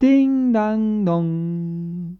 Ding 0.00 0.54
dang 0.54 1.06
dong. 1.06 2.18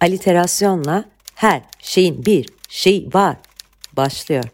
Aliterasyonla 0.00 1.04
her 1.34 1.62
şeyin 1.78 2.24
bir 2.26 2.48
şey 2.68 3.08
var 3.14 3.36
başlıyor. 3.96 4.44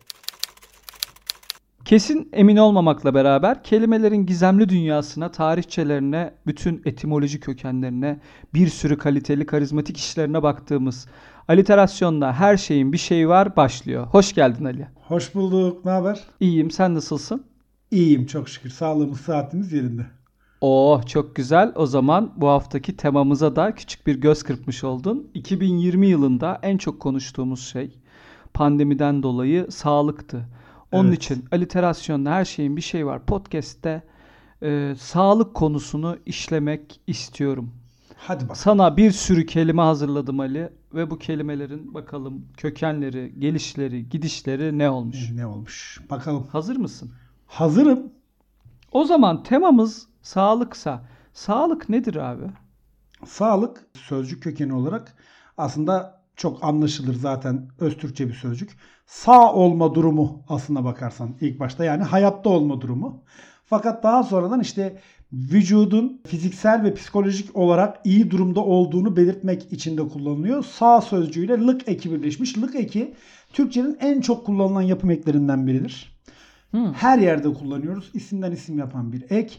Kesin 1.84 2.28
emin 2.32 2.56
olmamakla 2.56 3.14
beraber 3.14 3.62
kelimelerin 3.64 4.26
gizemli 4.26 4.68
dünyasına, 4.68 5.30
tarihçelerine, 5.30 6.34
bütün 6.46 6.82
etimoloji 6.84 7.40
kökenlerine, 7.40 8.20
bir 8.54 8.68
sürü 8.68 8.98
kaliteli 8.98 9.46
karizmatik 9.46 9.96
işlerine 9.96 10.42
baktığımız 10.42 11.06
Aliterasyonla 11.48 12.32
her 12.32 12.56
şeyin 12.56 12.92
bir 12.92 12.98
şeyi 12.98 13.28
var 13.28 13.56
başlıyor. 13.56 14.06
Hoş 14.06 14.32
geldin 14.32 14.64
Ali. 14.64 14.88
Hoş 14.94 15.34
bulduk. 15.34 15.84
Ne 15.84 15.90
haber? 15.90 16.20
İyiyim. 16.40 16.70
Sen 16.70 16.94
nasılsın? 16.94 17.46
İyiyim 17.90 18.26
çok 18.26 18.48
şükür. 18.48 18.70
Sağlığımız, 18.70 19.20
saatimiz 19.20 19.72
yerinde. 19.72 20.06
Oh 20.66 21.06
çok 21.06 21.36
güzel. 21.36 21.72
O 21.74 21.86
zaman 21.86 22.32
bu 22.36 22.48
haftaki 22.48 22.96
temamıza 22.96 23.56
da 23.56 23.74
küçük 23.74 24.06
bir 24.06 24.14
göz 24.14 24.42
kırpmış 24.42 24.84
oldun. 24.84 25.30
2020 25.34 26.06
yılında 26.06 26.58
en 26.62 26.78
çok 26.78 27.00
konuştuğumuz 27.00 27.66
şey 27.66 27.98
pandemiden 28.54 29.22
dolayı 29.22 29.70
sağlıktı. 29.70 30.48
Onun 30.92 31.08
Evet. 31.08 31.16
için 31.22 31.44
aliterasyonla 31.52 32.30
her 32.30 32.44
şeyin 32.44 32.76
bir 32.76 32.80
şey 32.80 33.06
var. 33.06 33.26
Podcast'te 33.26 34.02
e, 34.62 34.94
sağlık 34.98 35.54
konusunu 35.54 36.16
işlemek 36.26 37.00
istiyorum. 37.06 37.70
Hadi 38.16 38.42
bakalım. 38.42 38.56
Sana 38.56 38.96
bir 38.96 39.10
sürü 39.10 39.46
kelime 39.46 39.82
hazırladım 39.82 40.40
Ali 40.40 40.68
ve 40.94 41.10
bu 41.10 41.18
kelimelerin 41.18 41.94
bakalım 41.94 42.46
kökenleri, 42.56 43.34
gelişleri, 43.38 44.08
gidişleri 44.08 44.78
ne 44.78 44.90
olmuş? 44.90 45.30
Ne 45.34 45.46
olmuş? 45.46 46.00
Bakalım. 46.10 46.46
Hazır 46.52 46.76
mısın? 46.76 47.10
Hazırım. 47.46 48.02
O 48.92 49.04
zaman 49.04 49.42
temamız 49.42 50.13
sağlıksa 50.24 51.04
sağlık 51.32 51.88
nedir 51.88 52.16
abi? 52.16 52.44
Sağlık 53.26 53.86
sözcük 53.94 54.42
kökeni 54.42 54.74
olarak 54.74 55.16
aslında 55.56 56.22
çok 56.36 56.64
anlaşılır 56.64 57.14
zaten 57.14 57.68
öz 57.80 57.96
Türkçe 57.96 58.28
bir 58.28 58.34
sözcük. 58.34 58.76
Sağ 59.06 59.52
olma 59.52 59.94
durumu 59.94 60.44
aslına 60.48 60.84
bakarsan 60.84 61.34
ilk 61.40 61.60
başta 61.60 61.84
yani 61.84 62.02
hayatta 62.02 62.50
olma 62.50 62.80
durumu. 62.80 63.22
Fakat 63.64 64.02
daha 64.02 64.22
sonradan 64.22 64.60
işte 64.60 65.00
vücudun 65.32 66.22
fiziksel 66.26 66.82
ve 66.82 66.94
psikolojik 66.94 67.56
olarak 67.56 68.00
iyi 68.04 68.30
durumda 68.30 68.60
olduğunu 68.60 69.16
belirtmek 69.16 69.72
için 69.72 69.98
de 69.98 70.08
kullanılıyor. 70.08 70.64
Sağ 70.64 71.00
sözcüğüyle 71.00 71.52
lık 71.52 71.88
eki 71.88 72.12
birleşmiş. 72.12 72.58
Lık 72.58 72.74
eki 72.74 73.14
Türkçenin 73.52 73.96
en 74.00 74.20
çok 74.20 74.46
kullanılan 74.46 74.82
yapım 74.82 75.10
eklerinden 75.10 75.66
biridir. 75.66 76.20
Hmm. 76.70 76.92
Her 76.92 77.18
yerde 77.18 77.52
kullanıyoruz. 77.52 78.10
İsimden 78.14 78.52
isim 78.52 78.78
yapan 78.78 79.12
bir 79.12 79.24
ek 79.30 79.54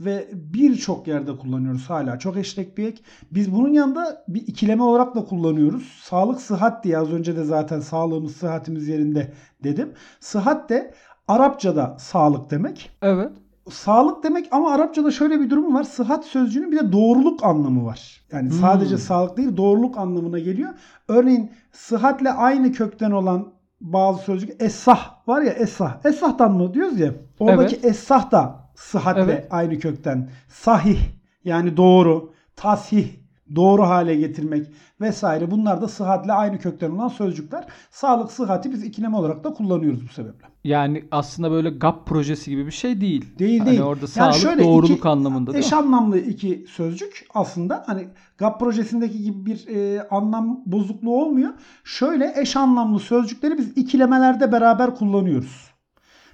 ve 0.00 0.28
birçok 0.32 1.06
yerde 1.06 1.36
kullanıyoruz 1.36 1.90
hala. 1.90 2.18
Çok 2.18 2.36
eşlek 2.36 2.78
bir 2.78 2.88
ek. 2.88 3.02
Biz 3.30 3.52
bunun 3.52 3.72
yanında 3.72 4.24
bir 4.28 4.46
ikileme 4.46 4.82
olarak 4.82 5.14
da 5.14 5.24
kullanıyoruz. 5.24 6.00
Sağlık 6.02 6.40
sıhhat 6.40 6.84
diye 6.84 6.98
az 6.98 7.12
önce 7.12 7.36
de 7.36 7.44
zaten 7.44 7.80
sağlığımız 7.80 8.36
sıhhatimiz 8.36 8.88
yerinde 8.88 9.32
dedim. 9.64 9.92
Sıhhat 10.20 10.70
de 10.70 10.94
Arapçada 11.28 11.96
sağlık 11.98 12.50
demek. 12.50 12.90
Evet. 13.02 13.32
Sağlık 13.70 14.24
demek 14.24 14.48
ama 14.50 14.72
Arapçada 14.72 15.10
şöyle 15.10 15.40
bir 15.40 15.50
durum 15.50 15.74
var. 15.74 15.82
Sıhhat 15.82 16.24
sözcüğünün 16.24 16.72
bir 16.72 16.78
de 16.78 16.92
doğruluk 16.92 17.44
anlamı 17.44 17.84
var. 17.84 18.24
Yani 18.32 18.50
sadece 18.50 18.98
sağlık 18.98 19.36
değil 19.36 19.56
doğruluk 19.56 19.98
anlamına 19.98 20.38
geliyor. 20.38 20.70
Örneğin 21.08 21.50
sıhhatle 21.72 22.32
aynı 22.32 22.72
kökten 22.72 23.10
olan 23.10 23.52
bazı 23.80 24.22
sözcük 24.22 24.62
esah 24.62 25.28
var 25.28 25.42
ya 25.42 25.52
esah. 25.52 26.04
Esah'tan 26.04 26.52
mı 26.52 26.74
diyoruz 26.74 27.00
ya. 27.00 27.12
Oradaki 27.38 27.76
esah 27.76 28.30
da 28.30 28.69
sıhhatle 28.80 29.22
Evet. 29.22 29.46
aynı 29.50 29.78
kökten. 29.78 30.30
Sahih 30.48 30.98
yani 31.44 31.76
doğru. 31.76 32.32
Tasih 32.56 33.08
doğru 33.56 33.82
hale 33.82 34.14
getirmek 34.16 34.66
vesaire. 35.00 35.50
Bunlar 35.50 35.82
da 35.82 35.88
sıhhatle 35.88 36.32
aynı 36.32 36.58
kökten 36.58 36.90
olan 36.90 37.08
sözcükler. 37.08 37.66
Sağlık 37.90 38.32
sıhhati 38.32 38.72
biz 38.72 38.84
ikileme 38.84 39.16
olarak 39.16 39.44
da 39.44 39.52
kullanıyoruz 39.52 40.04
bu 40.08 40.12
sebeple. 40.12 40.46
Yani 40.64 41.04
aslında 41.10 41.50
böyle 41.50 41.70
GAP 41.70 42.06
projesi 42.06 42.50
gibi 42.50 42.66
bir 42.66 42.70
şey 42.70 43.00
değil. 43.00 43.38
Değil 43.38 43.58
Hani 43.58 43.70
değil. 43.70 43.80
orada 43.80 44.00
Yani 44.00 44.08
sağlık 44.08 44.34
şöyle 44.34 44.64
doğruluk 44.64 44.98
iki 44.98 45.08
anlamında 45.08 45.52
değil 45.52 45.64
Eş 45.64 45.72
anlamlı 45.72 46.18
iki 46.18 46.64
sözcük 46.68 47.26
aslında. 47.34 47.82
Hani 47.86 48.08
GAP 48.38 48.60
projesindeki 48.60 49.22
gibi 49.22 49.46
bir 49.46 49.68
e, 49.68 50.08
anlam 50.08 50.62
bozukluğu 50.66 51.22
olmuyor. 51.22 51.50
Şöyle 51.84 52.34
eş 52.36 52.56
anlamlı 52.56 52.98
sözcükleri 52.98 53.58
biz 53.58 53.68
ikilemelerde 53.76 54.52
beraber 54.52 54.94
kullanıyoruz. 54.94 55.69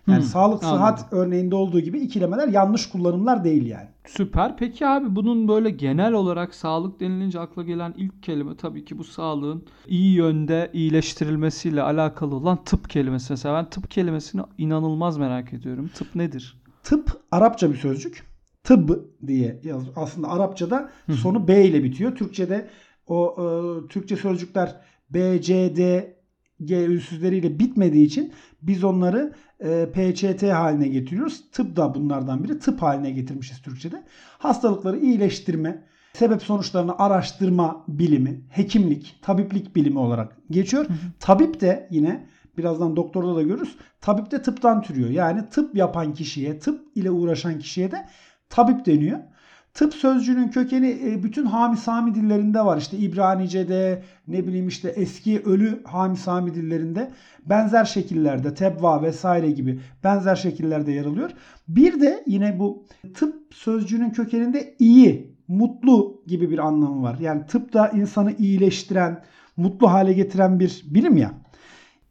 Yani 0.09 0.19
Hmm, 0.19 0.25
sağlık 0.29 0.65
sıhhat 0.65 0.99
anladım. 0.99 1.19
örneğinde 1.19 1.55
olduğu 1.55 1.81
gibi 1.81 1.99
ikilemeler 2.01 2.49
yanlış 2.49 2.89
kullanımlar 2.89 3.45
değil 3.45 3.67
yani. 3.67 3.89
Süper. 4.07 4.57
Peki 4.57 4.87
abi 4.87 5.17
bunun 5.17 5.49
böyle 5.49 5.71
genel 5.71 6.13
olarak 6.13 6.55
sağlık 6.55 7.01
denilince 7.01 7.41
akla 7.41 7.63
gelen 7.63 7.95
ilk 7.97 8.23
kelime 8.23 8.57
tabii 8.57 8.85
ki 8.85 8.99
bu 8.99 9.05
sağlığın 9.05 9.65
iyi 9.87 10.15
yönde 10.15 10.71
iyileştirilmesiyle 10.73 11.83
alakalı 11.83 12.35
olan 12.35 12.65
tıp 12.65 12.91
kelimesi. 12.91 13.33
Mesela 13.33 13.55
ben 13.55 13.71
tıp 13.71 13.91
kelimesini 13.91 14.43
inanılmaz 14.59 15.17
merak 15.19 15.53
ediyorum. 15.53 15.91
Tıp 15.95 16.15
nedir? 16.15 16.61
Tıp 16.83 17.21
Arapça 17.31 17.71
bir 17.71 17.77
sözcük. 17.77 18.27
Tıbb 18.65 18.91
diye 19.27 19.61
yazıyor. 19.65 19.95
Aslında 19.97 20.29
Arapçada 20.29 20.91
sonu 21.23 21.49
B 21.49 21.65
ile 21.65 21.85
bitiyor. 21.85 22.17
Türkçede 22.17 22.69
o 23.07 23.37
e, 23.39 23.89
Türkçe 23.89 24.17
sözcükler 24.17 24.81
B, 25.11 25.43
C, 25.43 25.77
D, 25.77 26.17
G 26.65 26.85
ünsüzleriyle 26.87 27.59
bitmediği 27.59 28.07
için 28.07 28.33
biz 28.63 28.85
onları 28.85 29.33
e, 29.61 29.89
PÇT 29.93 30.43
haline 30.43 30.89
getiriyoruz. 30.89 31.51
Tıp 31.51 31.77
da 31.77 31.95
bunlardan 31.95 32.45
biri. 32.45 32.59
Tıp 32.59 32.83
haline 32.83 33.11
getirmişiz 33.11 33.63
Türkçede. 33.63 34.05
Hastalıkları 34.39 34.99
iyileştirme, 34.99 35.85
sebep 36.13 36.43
sonuçlarını 36.43 36.99
araştırma 36.99 37.85
bilimi, 37.89 38.41
hekimlik, 38.49 39.19
tabiplik 39.23 39.77
bilimi 39.77 39.99
olarak 39.99 40.37
geçiyor. 40.51 40.87
Tabip 41.21 41.61
de 41.61 41.89
yine 41.91 42.27
birazdan 42.59 42.97
doktorda 42.97 43.37
da 43.37 43.43
görürüz. 43.43 43.77
Tabip 44.01 44.31
de 44.31 44.43
tıptan 44.43 44.83
türüyor. 44.83 45.11
Yani 45.11 45.49
tıp 45.51 45.77
yapan 45.77 46.15
kişiye, 46.15 46.59
tıp 46.59 46.81
ile 46.95 47.11
uğraşan 47.11 47.59
kişiye 47.59 47.91
de 47.91 48.07
tabip 48.49 48.87
deniyor. 48.87 49.19
Tıp 49.77 49.95
sözcüğünün 49.95 50.49
kökeni 50.49 50.99
e, 51.05 51.23
bütün 51.23 51.47
Hami 51.47 51.77
Sami 51.77 52.15
dillerinde 52.15 52.65
var. 52.65 52.79
İşte 52.79 52.97
İbranice'de 52.97 54.03
ne 54.29 54.47
bileyim 54.47 54.69
işte 54.69 54.89
eski 54.89 55.43
ölü 55.45 55.83
Hami 55.85 56.17
Sami 56.17 56.55
dillerinde 56.55 57.11
benzer 57.47 57.85
şekillerde 57.85 58.55
tebva 58.55 59.03
vesaire 59.03 59.51
gibi 59.51 59.81
benzer 60.05 60.37
şekillerde 60.37 60.93
yer 60.93 61.05
alıyor. 61.05 61.31
Bir 61.69 62.01
de 62.01 62.25
yine 62.27 62.59
bu 62.59 62.85
tıp 63.15 63.55
sözcüğünün 63.55 64.11
kökeninde 64.11 64.75
iyi, 64.79 65.37
mutlu 65.49 66.23
gibi 66.27 66.51
bir 66.51 66.59
anlamı 66.59 67.03
var. 67.03 67.17
Yani 67.21 67.47
tıp 67.47 67.73
da 67.73 67.89
insanı 67.89 68.33
iyileştiren, 68.33 69.25
mutlu 69.57 69.91
hale 69.93 70.13
getiren 70.13 70.61
bir 70.61 70.85
bilim 70.91 71.17
ya. 71.17 71.31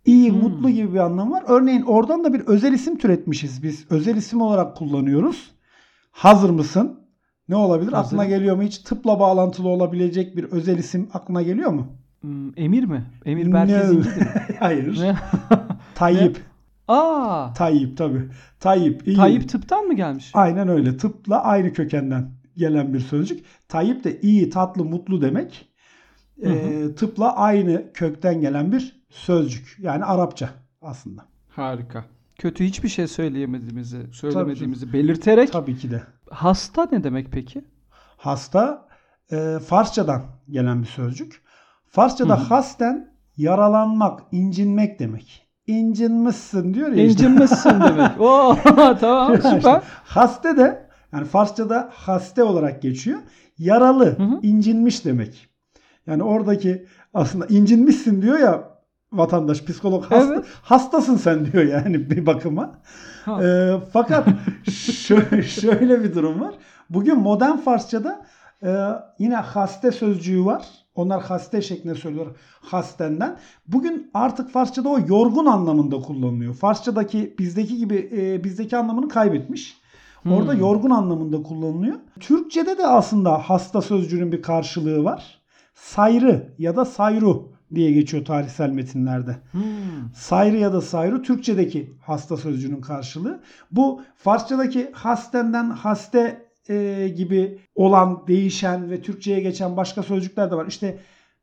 İyi, 0.05 0.31
Hmm. 0.31 0.39
mutlu 0.39 0.69
gibi 0.69 0.93
bir 0.93 0.99
anlamı 0.99 1.31
var. 1.31 1.43
Örneğin 1.47 1.81
oradan 1.81 2.23
da 2.23 2.33
bir 2.33 2.39
özel 2.41 2.73
isim 2.73 2.97
türetmişiz 2.97 3.63
biz. 3.63 3.85
Özel 3.89 4.15
isim 4.15 4.41
olarak 4.41 4.77
kullanıyoruz. 4.77 5.51
Hazır 6.11 6.49
mısın? 6.49 7.04
Ne 7.49 7.55
olabilir? 7.55 7.91
Hazırım. 7.91 8.19
Aklına 8.19 8.37
geliyor 8.37 8.55
mu 8.55 8.63
hiç? 8.63 8.77
Tıpla 8.77 9.19
bağlantılı 9.19 9.67
olabilecek 9.67 10.37
bir 10.37 10.43
özel 10.43 10.77
isim 10.77 11.09
aklına 11.13 11.41
geliyor 11.41 11.71
mu? 11.71 11.87
Hmm, 12.21 12.59
Emir 12.59 12.83
mi? 12.83 13.05
Emir 13.25 13.53
Berkez'in 13.53 13.95
No. 13.95 13.99
mi? 13.99 14.05
Hayır. 14.59 15.01
Tayyip. 15.95 16.37
Aa! 16.87 17.53
Tayyip 17.53 17.97
tabii. 17.97 18.21
Tayyip. 18.59 19.07
iyi. 19.07 19.17
Tayyip 19.17 19.49
tıptan 19.49 19.85
mı 19.85 19.93
gelmiş? 19.93 20.31
Aynen 20.33 20.67
öyle. 20.67 20.97
Tıpla 20.97 21.43
aynı 21.43 21.73
kökenden 21.73 22.31
gelen 22.57 22.93
bir 22.93 22.99
sözcük. 22.99 23.45
Tayyip 23.67 24.03
de 24.03 24.21
iyi, 24.21 24.49
tatlı, 24.49 24.85
mutlu 24.85 25.21
demek. 25.21 25.69
Ee, 26.43 26.95
tıpla 26.95 27.35
aynı 27.35 27.93
kökten 27.93 28.41
gelen 28.41 28.71
bir 28.71 29.01
sözcük. 29.09 29.77
Yani 29.81 30.05
Arapça 30.05 30.49
aslında. 30.81 31.25
Harika. 31.49 32.05
Kötü 32.37 32.63
hiçbir 32.65 32.89
şey 32.89 33.07
söyleyemediğimizi, 33.07 33.97
söylemediğimizi 34.11 34.93
belirterek 34.93 35.51
Tabii 35.51 35.77
ki 35.77 35.91
de. 35.91 36.03
Hasta 36.35 36.87
ne 36.91 37.03
demek 37.03 37.31
peki? 37.31 37.65
Hasta 38.17 38.87
e, 39.31 39.59
Farsçadan 39.67 40.21
gelen 40.49 40.81
bir 40.81 40.87
sözcük. 40.87 41.41
Farsçada 41.89 42.49
hasten 42.49 43.15
yaralanmak, 43.37 44.19
incinmek 44.31 44.99
demek. 44.99 45.47
İncinmişsin 45.67 46.73
diyor 46.73 46.87
ya 46.91 47.03
işte. 47.05 47.23
İncinmişsin 47.23 47.69
demek. 47.87 48.21
Oo, 48.21 48.57
tamam 48.99 49.35
süper. 49.35 49.57
İşte 49.57 49.81
haste 50.03 50.57
de 50.57 50.89
yani 51.13 51.25
Farsçada 51.25 51.89
haste 51.93 52.43
olarak 52.43 52.81
geçiyor. 52.81 53.19
Yaralı, 53.57 54.05
hı. 54.05 54.39
incinmiş 54.41 55.05
demek. 55.05 55.49
Yani 56.07 56.23
oradaki 56.23 56.85
aslında 57.13 57.45
incinmişsin 57.45 58.21
diyor 58.21 58.39
ya 58.39 58.74
vatandaş, 59.17 59.63
psikolog 59.65 60.03
hasta, 60.05 60.33
Evet. 60.33 60.45
hastasın 60.61 61.15
sen 61.15 61.45
diyor 61.51 61.63
yani 61.63 62.09
bir 62.09 62.25
bakıma. 62.25 62.71
Ha. 63.25 63.43
Ee, 63.43 63.73
fakat 63.93 64.27
şöyle, 64.71 65.43
şöyle 65.61 66.03
bir 66.03 66.15
durum 66.15 66.41
var. 66.41 66.55
Bugün 66.89 67.19
modern 67.19 67.57
Farsçada 67.57 68.25
e, 68.63 68.77
yine 69.19 69.35
haste 69.35 69.91
sözcüğü 69.91 70.45
var. 70.45 70.65
Onlar 70.95 71.21
haste 71.23 71.61
şeklinde 71.61 71.95
söylüyor 71.95 72.35
hastenden. 72.61 73.37
Bugün 73.67 74.11
artık 74.13 74.49
Farsçada 74.51 74.89
o 74.89 74.99
yorgun 75.07 75.45
anlamında 75.45 75.99
kullanılıyor. 75.99 76.53
Farsçadaki 76.53 77.35
bizdeki 77.39 77.77
gibi 77.77 78.09
e, 78.17 78.43
bizdeki 78.43 78.77
anlamını 78.77 79.09
kaybetmiş. 79.09 79.77
Orada 80.29 80.53
Hmm. 80.53 80.59
yorgun 80.59 80.89
anlamında 80.89 81.43
kullanılıyor. 81.43 81.95
Türkçede 82.19 82.77
de 82.77 82.87
aslında 82.87 83.37
hasta 83.37 83.81
sözcüğünün 83.81 84.31
bir 84.31 84.41
karşılığı 84.41 85.03
var. 85.03 85.41
Sayrı 85.73 86.53
ya 86.57 86.75
da 86.75 86.85
sayru 86.85 87.51
diye 87.75 87.91
geçiyor 87.91 88.25
tarihsel 88.25 88.69
metinlerde. 88.69 89.37
Hmm. 89.51 89.61
Sayrı 90.15 90.57
ya 90.57 90.73
da 90.73 90.81
sayru 90.81 91.21
Türkçedeki 91.21 91.93
hasta 92.01 92.37
sözcüğünün 92.37 92.81
karşılığı. 92.81 93.41
Bu 93.71 94.01
Farsçadaki 94.17 94.91
hastenden 94.93 95.69
haste 95.69 96.45
e, 96.69 97.07
gibi 97.15 97.59
olan 97.75 98.27
değişen 98.27 98.91
ve 98.91 99.01
Türkçeye 99.01 99.39
geçen 99.39 99.77
başka 99.77 100.03
sözcükler 100.03 100.51
de 100.51 100.55
var. 100.55 100.65
İşte 100.67 100.99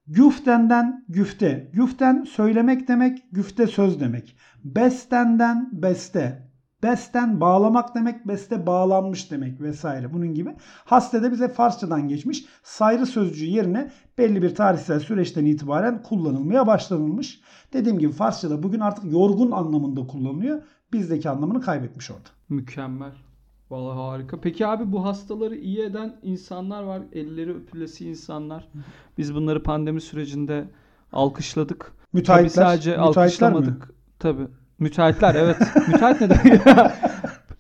güftenden 0.07 1.05
güfte. 1.09 1.71
Güften 1.73 2.25
söylemek 2.25 2.89
demek, 2.89 3.19
güfte 3.33 3.67
söz 3.67 4.01
demek. 4.01 4.37
Bestenden 4.65 5.69
beste. 5.73 6.52
Besten 6.83 7.41
bağlamak 7.41 7.95
demek, 7.95 8.29
beste 8.29 8.67
bağlanmış 8.67 9.31
demek 9.31 9.61
vesaire 9.61 10.13
bunun 10.13 10.35
gibi. 10.35 10.57
Haste 10.85 11.23
de 11.23 11.33
bize 11.33 11.49
Farsçadan 11.49 12.09
geçmiş. 12.09 12.45
Sayrı 12.63 13.07
sözcüğü 13.07 13.47
yerine 13.47 13.91
belli 14.19 14.43
bir 14.43 14.55
tarihsel 14.55 15.01
süreçten 15.01 15.45
itibaren 15.45 16.03
kullanılmaya 16.03 16.67
başlanılmış. 16.67 17.41
Dediğim 17.73 17.99
gibi 17.99 18.13
Farsçada 18.13 18.63
bugün 18.63 18.81
artık 18.81 19.13
yorgun 19.13 19.51
anlamında 19.51 20.07
kullanılıyor. 20.07 20.63
Bizdeki 20.93 21.31
anlamını 21.31 21.61
kaybetmiş 21.61 22.11
orada. 22.11 22.29
Mükemmel. 22.49 23.13
Vallahi 23.71 23.97
harika. 23.97 24.41
Peki 24.41 24.67
abi 24.67 24.93
bu 24.93 25.05
hastaları 25.05 25.57
iyi 25.57 25.83
eden 25.83 26.17
insanlar 26.23 26.83
var. 26.83 27.03
Elleri 27.13 27.55
öpülesi 27.55 28.09
insanlar. 28.09 28.69
Biz 29.19 29.35
bunları 29.35 29.63
pandemi 29.63 30.01
sürecinde 30.01 30.65
alkışladık. 31.13 31.81
Tabii 31.81 31.97
Müteahhitler, 32.13 32.65
sadece 32.65 32.91
müteahhitler 32.91 33.51
mi? 33.51 33.57
alkışlamadık. 33.57 33.91
Tabii. 34.19 34.47
Müteahhitler 34.83 35.35
evet. 35.35 35.57
Müteahhit 35.89 36.21
ne 36.21 36.31
demek? 36.31 36.61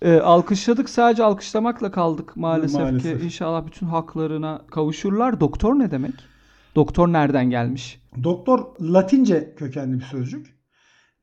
Ee, 0.02 0.16
alkışladık 0.20 0.88
sadece 0.88 1.24
alkışlamakla 1.24 1.90
kaldık 1.90 2.36
maalesef, 2.36 2.80
Maalesef. 2.80 3.18
ki. 3.20 3.24
İnşallah 3.26 3.66
bütün 3.66 3.86
haklarına 3.86 4.62
kavuşurlar. 4.70 5.40
Doktor 5.40 5.78
ne 5.78 5.90
demek? 5.90 6.14
Doktor 6.76 7.12
nereden 7.12 7.50
gelmiş? 7.50 8.02
Doktor 8.24 8.66
Latince 8.80 9.54
kökenli 9.56 9.98
bir 9.98 10.04
sözcük. 10.04 10.56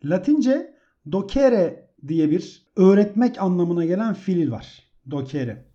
Latince 0.06 0.74
docere 1.12 1.90
diye 2.08 2.32
bir 2.32 2.68
öğretmek 2.78 3.42
anlamına 3.42 3.86
gelen 3.86 4.14
fiil 4.14 4.52
var. 4.52 4.84
Docere. 5.12 5.66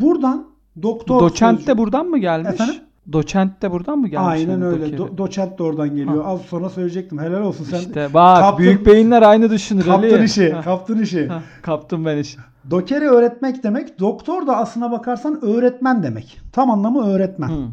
Buradan 0.00 0.48
doktor 0.82 1.20
Doçent 1.20 1.58
sözcüğü- 1.58 1.66
de 1.66 1.78
buradan 1.78 2.06
mı 2.06 2.18
gelmiş? 2.18 2.48
Efendim? 2.52 2.76
Doçent 3.12 3.62
de 3.62 3.70
buradan 3.70 3.98
mı 3.98 4.08
gelmiş? 4.08 4.28
Aynen 4.28 4.50
yani 4.50 4.64
öyle. 4.64 4.96
Do- 4.96 5.18
doçent 5.18 5.58
de 5.58 5.62
oradan 5.62 5.88
geliyor. 5.96 6.22
Az 6.26 6.40
sonra 6.40 6.70
söyleyecektim. 6.70 7.18
Helal 7.18 7.42
olsun 7.42 7.64
sen. 7.64 7.78
İşte 7.78 8.08
bak 8.14 8.38
Kaptın- 8.40 8.58
büyük 8.58 8.86
beyinler 8.86 9.22
aynı 9.22 9.50
düşünür 9.50 9.84
kaptın 9.84 10.14
Ali. 10.14 10.24
işi. 10.24 10.52
Ha, 10.52 10.60
Kaptın 10.62 10.98
işi. 11.02 11.26
ha, 11.28 11.42
kaptım 11.62 12.04
ben 12.04 12.16
işi. 12.18 12.38
Dokere 12.70 13.04
öğretmek 13.08 13.62
demek. 13.62 13.98
Doktor 14.00 14.46
da 14.46 14.56
aslına 14.56 14.90
bakarsan 14.90 15.44
öğretmen 15.44 16.02
demek. 16.02 16.40
Tam 16.52 16.70
anlamı 16.70 17.06
öğretmen. 17.06 17.48
Hı. 17.48 17.66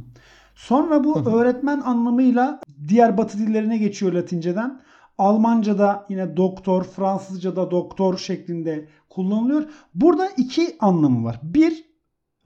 Sonra 0.55 1.03
bu 1.03 1.19
öğretmen 1.29 1.81
anlamıyla 1.81 2.59
diğer 2.87 3.17
batı 3.17 3.37
dillerine 3.37 3.77
geçiyor 3.77 4.13
Latinceden. 4.13 4.81
Almanca'da 5.17 6.05
yine 6.09 6.37
doktor, 6.37 6.83
Fransızca'da 6.83 7.71
doktor 7.71 8.17
şeklinde 8.17 8.87
kullanılıyor. 9.09 9.63
Burada 9.95 10.27
iki 10.37 10.75
anlamı 10.79 11.23
var. 11.25 11.39
Bir, 11.43 11.83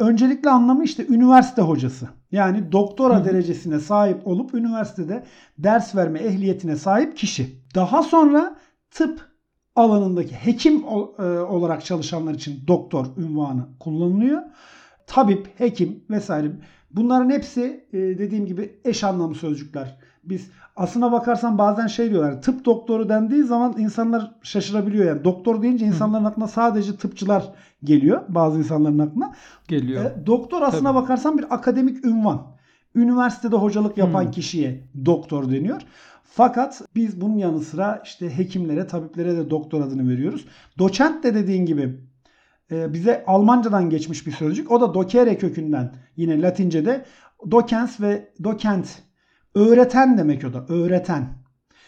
öncelikli 0.04 0.50
anlamı 0.50 0.84
işte 0.84 1.08
üniversite 1.08 1.62
hocası. 1.62 2.08
Yani 2.32 2.72
doktora 2.72 3.26
derecesine 3.26 3.80
sahip 3.80 4.28
olup 4.28 4.54
üniversitede 4.54 5.24
ders 5.58 5.96
verme 5.96 6.20
ehliyetine 6.20 6.76
sahip 6.76 7.18
kişi. 7.18 7.60
Daha 7.76 8.04
sonra 8.04 8.56
tıp 8.92 9.34
alanındaki 9.76 10.36
hekim 10.36 10.84
e, 11.20 11.24
olarak 11.24 11.86
çalışanlar 11.86 12.34
için 12.34 12.68
doktor 12.68 13.06
ünvanı 13.18 13.66
kullanılıyor. 13.80 14.42
Tabip, 15.08 15.60
hekim 15.60 16.04
vesaire 16.10 16.52
bunların 16.92 17.30
hepsi 17.30 17.88
e, 17.94 17.98
dediğim 17.98 18.46
gibi 18.46 18.80
eş 18.86 19.04
anlamlı 19.04 19.36
sözcükler. 19.36 19.98
Biz 20.24 20.50
aslına 20.76 21.12
bakarsan 21.12 21.58
bazen 21.58 21.88
şey 21.88 22.10
diyorlar 22.10 22.42
tıp 22.42 22.66
doktoru 22.66 23.10
dendiği 23.10 23.44
zaman 23.44 23.76
insanlar 23.78 24.32
şaşırabiliyor 24.44 25.06
yani. 25.06 25.24
Doktor 25.24 25.62
deyince 25.62 25.86
insanların 25.86 26.26
aklına 26.26 26.48
sadece 26.48 26.96
tıpçılar 26.98 27.52
geliyor 27.84 28.22
bazı 28.30 28.58
insanların 28.58 29.00
aklına. 29.00 29.34
Geliyor. 29.68 30.06
E, 30.06 30.26
doktor 30.26 30.62
aslına 30.62 30.90
Tabii. 30.94 31.02
bakarsan 31.02 31.38
bir 31.38 31.54
akademik 31.56 32.06
ünvan. 32.06 32.54
Üniversitede 32.96 33.56
hocalık 33.56 33.98
yapan 33.98 34.24
Hmm. 34.24 34.32
kişiye 34.32 34.84
doktor 35.06 35.52
deniyor. 35.52 35.82
Fakat 36.24 36.82
biz 36.96 37.22
bunun 37.22 37.38
yanı 37.38 37.60
sıra 37.60 38.02
işte 38.06 38.38
hekimlere, 38.38 38.88
tabiplere 38.88 39.38
de 39.38 39.50
doktor 39.50 39.82
adını 39.82 40.10
veriyoruz. 40.10 40.46
Doçent 40.80 41.24
de 41.24 41.34
dediğin 41.36 41.66
gibi 41.66 42.00
e, 42.72 42.94
bize 42.94 43.24
Almancadan 43.28 43.90
geçmiş 43.90 44.28
bir 44.28 44.32
sözcük. 44.32 44.72
O 44.72 44.82
da 44.82 44.94
dokere 44.94 45.38
kökünden 45.38 45.94
yine 46.16 46.42
Latince'de 46.42 47.06
dokens 47.52 48.02
ve 48.02 48.34
dokent 48.44 49.04
öğreten 49.56 50.18
demek 50.18 50.44
o 50.46 50.54
da 50.54 50.66
öğreten. 50.74 51.28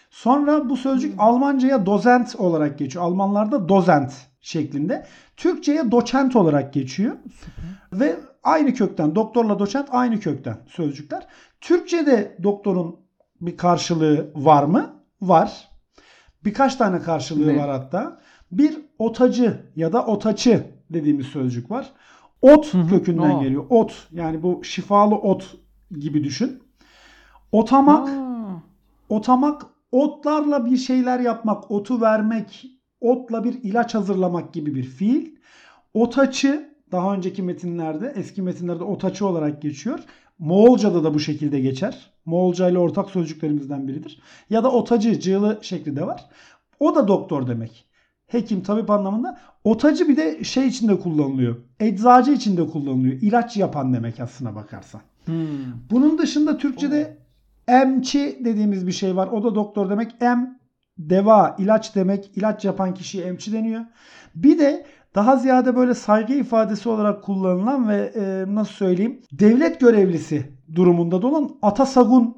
Sonra 0.09 0.69
bu 0.69 0.77
sözcük 0.77 1.15
Almanca'ya 1.17 1.85
dozent 1.85 2.35
olarak 2.35 2.79
geçiyor. 2.79 3.05
Almanlarda 3.05 3.69
dozent 3.69 4.13
şeklinde. 4.41 5.05
Türkçe'ye 5.37 5.91
doçent 5.91 6.35
olarak 6.35 6.73
geçiyor. 6.73 7.15
Ve 7.93 8.15
aynı 8.43 8.73
kökten 8.73 9.15
doktorla 9.15 9.59
doçent 9.59 9.87
aynı 9.91 10.19
kökten 10.19 10.57
sözcükler. 10.67 11.27
Türkçe'de 11.61 12.37
doktorun 12.43 12.95
bir 13.41 13.57
karşılığı 13.57 14.31
var 14.35 14.63
mı? 14.63 14.93
Var. 15.21 15.67
Birkaç 16.45 16.75
tane 16.75 17.01
karşılığı 17.01 17.47
Ne? 17.47 17.57
var 17.57 17.69
hatta. 17.69 18.19
Bir 18.51 18.77
otacı 18.99 19.61
ya 19.75 19.93
da 19.93 20.05
otaçı 20.05 20.63
dediğimiz 20.89 21.25
sözcük 21.27 21.71
var. 21.71 21.91
Ot 22.41 22.73
Hı 22.73 22.77
hı. 22.77 22.89
kökünden 22.89 23.35
Aa. 23.35 23.43
geliyor. 23.43 23.65
Ot 23.69 24.07
yani 24.11 24.43
bu 24.43 24.63
şifalı 24.63 25.15
ot 25.15 25.57
gibi 25.99 26.23
düşün. 26.23 26.63
Otamak 27.55 28.09
Aa, 28.09 28.61
Otamak 29.09 29.61
otlarla 29.91 30.65
bir 30.65 30.77
şeyler 30.77 31.19
yapmak, 31.19 31.71
otu 31.71 32.01
vermek, 32.01 32.65
otla 33.01 33.43
bir 33.43 33.53
ilaç 33.63 33.95
hazırlamak 33.95 34.53
gibi 34.53 34.75
bir 34.75 34.83
fiil. 34.83 35.35
Otaçı 35.93 36.69
daha 36.91 37.13
önceki 37.13 37.43
metinlerde, 37.43 38.13
eski 38.15 38.41
metinlerde 38.41 38.83
otaçı 38.83 39.27
olarak 39.27 39.61
geçiyor. 39.61 39.99
Moğolca'da 40.39 41.03
da 41.03 41.13
bu 41.13 41.19
şekilde 41.19 41.59
geçer. 41.59 42.11
Moğolca 42.25 42.69
ile 42.69 42.79
ortak 42.79 43.09
sözcüklerimizden 43.09 43.87
biridir. 43.87 44.21
Ya 44.49 44.63
da 44.63 44.71
otacı, 44.71 45.19
cığlı 45.19 45.59
şekli 45.61 45.95
de 45.95 46.07
var. 46.07 46.25
O 46.79 46.95
da 46.95 47.07
doktor 47.07 47.47
demek. 47.47 47.85
Hekim, 48.27 48.63
tabip 48.63 48.89
anlamında. 48.89 49.39
Otacı 49.63 50.09
bir 50.09 50.17
de 50.17 50.43
şey 50.43 50.67
içinde 50.67 50.99
kullanılıyor. 50.99 51.55
Eczacı 51.79 52.31
içinde 52.31 52.67
kullanılıyor. 52.67 53.13
İlaç 53.21 53.57
yapan 53.57 53.93
demek 53.93 54.19
aslına 54.19 54.55
bakarsan. 54.55 55.01
hmm. 55.25 55.35
Bunun 55.91 56.17
dışında 56.17 56.57
Türkçe'de 56.57 57.24
emçi 57.67 58.41
dediğimiz 58.45 58.87
bir 58.87 58.91
şey 58.91 59.15
var. 59.15 59.27
O 59.27 59.43
da 59.43 59.55
doktor 59.55 59.89
demek. 59.89 60.15
Em 60.21 60.59
deva, 60.97 61.55
ilaç 61.59 61.95
demek. 61.95 62.37
İlaç 62.37 62.65
yapan 62.65 62.93
kişiye 62.93 63.25
emçi 63.25 63.53
deniyor. 63.53 63.81
Bir 64.35 64.59
de 64.59 64.85
daha 65.15 65.35
ziyade 65.35 65.75
böyle 65.75 65.93
saygı 65.93 66.33
ifadesi 66.33 66.89
olarak 66.89 67.23
kullanılan 67.23 67.89
ve 67.89 68.11
e, 68.15 68.55
nasıl 68.55 68.73
söyleyeyim 68.73 69.21
devlet 69.31 69.79
görevlisi 69.79 70.51
durumunda 70.75 71.21
da 71.21 71.27
olan 71.27 71.49
atasagun 71.61 72.37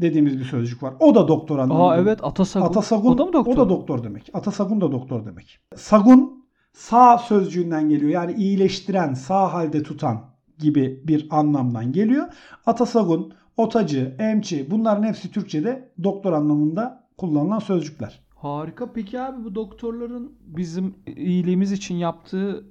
dediğimiz 0.00 0.38
bir 0.38 0.44
sözcük 0.44 0.82
var. 0.82 0.94
O 1.00 1.14
da 1.14 1.28
doktor 1.28 1.58
anlamında. 1.58 1.88
Aa 1.88 1.96
evet 1.96 2.24
Atasagun. 2.24 2.66
Atasagun 2.66 3.12
o 3.12 3.18
da 3.18 3.24
mı 3.24 3.32
doktor? 3.32 3.52
O 3.52 3.56
da 3.56 3.68
doktor 3.68 4.04
demek. 4.04 4.30
Atasagun 4.34 4.80
da 4.80 4.92
doktor 4.92 5.26
demek. 5.26 5.58
Sagun 5.76 6.48
sağ 6.72 7.18
sözcüğünden 7.18 7.88
geliyor. 7.88 8.10
Yani 8.10 8.32
iyileştiren, 8.32 9.14
sağ 9.14 9.52
halde 9.52 9.82
tutan 9.82 10.24
gibi 10.58 11.02
bir 11.04 11.26
anlamdan 11.30 11.92
geliyor. 11.92 12.26
Atasagun, 12.66 13.32
otacı, 13.58 14.14
emçi 14.18 14.70
bunların 14.70 15.02
hepsi 15.02 15.30
Türkçe'de 15.30 15.88
doktor 16.04 16.32
anlamında 16.32 17.04
kullanılan 17.16 17.58
sözcükler. 17.58 18.20
Harika. 18.34 18.92
Peki 18.92 19.20
abi 19.20 19.44
bu 19.44 19.54
doktorların 19.54 20.32
bizim 20.40 20.94
iyiliğimiz 21.16 21.72
için 21.72 21.94
yaptığı 21.94 22.64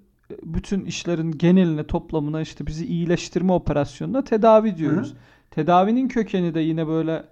bütün 0.44 0.86
işlerin 0.86 1.32
geneline 1.32 1.88
toplamına 1.88 2.41
işte 2.41 2.67
bizi 2.67 2.86
iyileştirme 2.86 3.53
operasyonuna 3.53 4.24
tedavi 4.24 4.77
diyoruz. 4.77 5.13
Tedavinin 5.51 6.08
kökeni 6.08 6.53
de 6.53 6.60
yine 6.60 6.88
böyle 6.88 7.24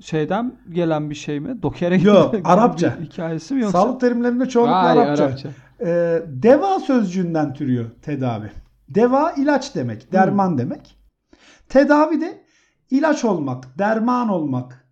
şeyden 0.00 0.54
gelen 0.70 1.10
bir 1.10 1.14
şey 1.14 1.40
mi? 1.40 1.62
Dokere 1.62 1.98
Yok, 1.98 2.34
Arapça. 2.44 2.98
hikayesi 3.00 3.54
mi 3.54 3.60
yoksa? 3.60 3.78
Sağlık 3.78 4.00
terimlerinde 4.00 4.48
çoğunlukla 4.48 4.96
Vay, 4.96 5.08
Arapça. 5.08 5.50
Ee, 5.80 6.22
deva 6.26 6.80
sözcüğünden 6.80 7.54
türüyor 7.54 7.90
tedavi. 8.02 8.50
Deva 8.88 9.32
ilaç 9.32 9.74
demek, 9.74 10.12
derman 10.12 10.58
demek. 10.58 10.96
Tedavi 11.68 12.20
de 12.20 12.44
ilaç 12.90 13.24
olmak, 13.24 13.78
derman 13.78 14.28
olmak, 14.28 14.86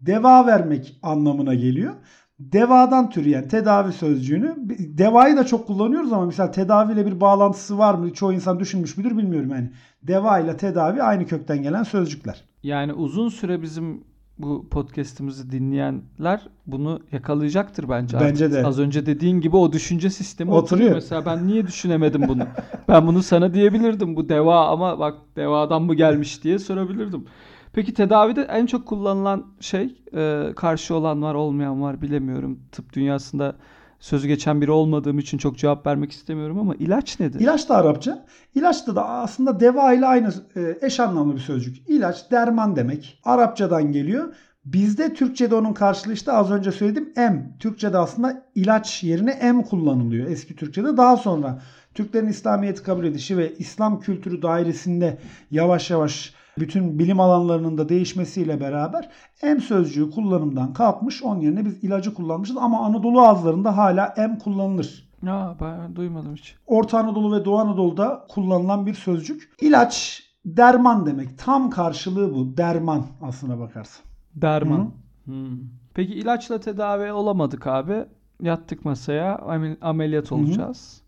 deva 0.00 0.46
vermek 0.46 0.98
anlamına 1.02 1.54
geliyor. 1.54 1.94
Devadan 2.38 3.10
türeyen 3.10 3.48
tedavi 3.48 3.92
sözcüğünü 3.92 4.56
devayı 4.98 5.36
da 5.36 5.46
çok 5.46 5.66
kullanıyoruz 5.66 6.12
ama 6.12 6.26
mesela 6.26 6.50
tedaviyle 6.50 7.06
bir 7.06 7.20
bağlantısı 7.20 7.78
var 7.78 7.94
mı? 7.94 8.12
Çoğu 8.12 8.32
insan 8.32 8.60
düşünmüş 8.60 8.96
müdür 8.96 9.18
bilmiyorum 9.18 9.50
yani. 9.50 9.70
Deva 10.02 10.38
ile 10.38 10.56
tedavi 10.56 11.02
aynı 11.02 11.26
kökten 11.26 11.62
gelen 11.62 11.82
sözcükler. 11.82 12.44
Yani 12.62 12.92
uzun 12.92 13.28
süre 13.28 13.62
bizim 13.62 14.04
bu 14.38 14.68
podcast'imizi 14.68 15.50
dinleyenler 15.50 16.48
bunu 16.66 17.00
yakalayacaktır 17.12 17.88
bence. 17.88 18.20
Bence 18.20 18.44
Artık 18.44 18.58
de. 18.58 18.66
Az 18.66 18.78
önce 18.78 19.06
dediğin 19.06 19.40
gibi 19.40 19.56
o 19.56 19.72
düşünce 19.72 20.10
sistemi 20.10 20.50
oturuyor. 20.50 20.64
Oturuyor. 20.64 20.94
Mesela 20.94 21.26
ben 21.26 21.46
niye 21.46 21.66
düşünemedim 21.66 22.28
bunu? 22.28 22.42
ben 22.88 23.06
bunu 23.06 23.22
sana 23.22 23.54
diyebilirdim. 23.54 24.16
Bu 24.16 24.28
deva 24.28 24.68
ama 24.68 24.98
bak 24.98 25.14
devadan 25.36 25.82
mı 25.82 25.94
gelmiş 25.94 26.44
diye 26.44 26.58
sorabilirdim. 26.58 27.24
Peki 27.72 27.94
tedavide 27.94 28.42
en 28.42 28.66
çok 28.66 28.86
kullanılan 28.86 29.46
şey 29.60 29.94
e, 30.14 30.52
karşı 30.56 30.94
olan 30.94 31.22
var 31.22 31.34
olmayan 31.34 31.82
var 31.82 32.02
bilemiyorum. 32.02 32.58
Tıp 32.72 32.92
dünyasında 32.92 33.56
sözü 34.02 34.28
geçen 34.28 34.60
biri 34.60 34.70
olmadığım 34.70 35.18
için 35.18 35.38
çok 35.38 35.58
cevap 35.58 35.86
vermek 35.86 36.12
istemiyorum 36.12 36.58
ama 36.58 36.74
ilaç 36.74 37.20
nedir? 37.20 37.40
İlaç 37.40 37.68
da 37.68 37.76
Arapça. 37.76 38.26
İlaç 38.54 38.86
da, 38.86 38.96
da 38.96 39.08
aslında 39.08 39.60
deva 39.60 39.94
ile 39.94 40.06
aynı 40.06 40.32
e, 40.56 40.78
eş 40.82 41.00
anlamlı 41.00 41.34
bir 41.34 41.40
sözcük. 41.40 41.88
İlaç 41.88 42.30
derman 42.30 42.76
demek. 42.76 43.20
Arapçadan 43.24 43.92
geliyor. 43.92 44.34
Bizde 44.64 45.14
Türkçe'de 45.14 45.54
onun 45.54 45.72
karşılığı 45.72 46.12
işte 46.12 46.32
az 46.32 46.50
önce 46.50 46.72
söyledim 46.72 47.12
em. 47.16 47.56
Türkçe'de 47.58 47.98
aslında 47.98 48.46
ilaç 48.54 49.02
yerine 49.02 49.30
em 49.30 49.62
kullanılıyor 49.62 50.30
eski 50.30 50.56
Türkçe'de. 50.56 50.96
Daha 50.96 51.16
sonra 51.16 51.62
Türklerin 51.94 52.26
İslamiyet'i 52.26 52.82
kabul 52.82 53.04
edişi 53.04 53.38
ve 53.38 53.54
İslam 53.58 54.00
kültürü 54.00 54.42
dairesinde 54.42 55.18
yavaş 55.50 55.90
yavaş 55.90 56.34
bütün 56.58 56.98
bilim 56.98 57.20
alanlarının 57.20 57.78
da 57.78 57.88
değişmesiyle 57.88 58.60
beraber 58.60 59.08
em 59.42 59.60
sözcüğü 59.60 60.10
kullanımdan 60.10 60.72
kalkmış. 60.72 61.22
Onun 61.22 61.40
yerine 61.40 61.64
biz 61.64 61.84
ilacı 61.84 62.14
kullanmışız 62.14 62.56
ama 62.56 62.80
Anadolu 62.86 63.20
ağızlarında 63.20 63.76
hala 63.76 64.14
em 64.16 64.38
kullanılır. 64.38 65.12
Ya 65.26 65.56
ben 65.60 65.96
duymadım 65.96 66.34
hiç. 66.34 66.56
Orta 66.66 66.98
Anadolu 66.98 67.36
ve 67.36 67.44
Doğu 67.44 67.58
Anadolu'da 67.58 68.26
kullanılan 68.28 68.86
bir 68.86 68.94
sözcük. 68.94 69.54
İlaç 69.60 70.22
derman 70.44 71.06
demek. 71.06 71.38
Tam 71.38 71.70
karşılığı 71.70 72.34
bu. 72.34 72.56
Derman 72.56 73.02
aslına 73.22 73.58
bakarsın. 73.58 74.04
Derman. 74.34 74.90
Hmm. 75.24 75.58
Peki 75.94 76.14
ilaçla 76.14 76.60
tedavi 76.60 77.12
olamadık 77.12 77.66
abi. 77.66 78.04
Yattık 78.42 78.84
masaya 78.84 79.36
amel- 79.38 79.76
ameliyat 79.80 80.32
olacağız. 80.32 81.01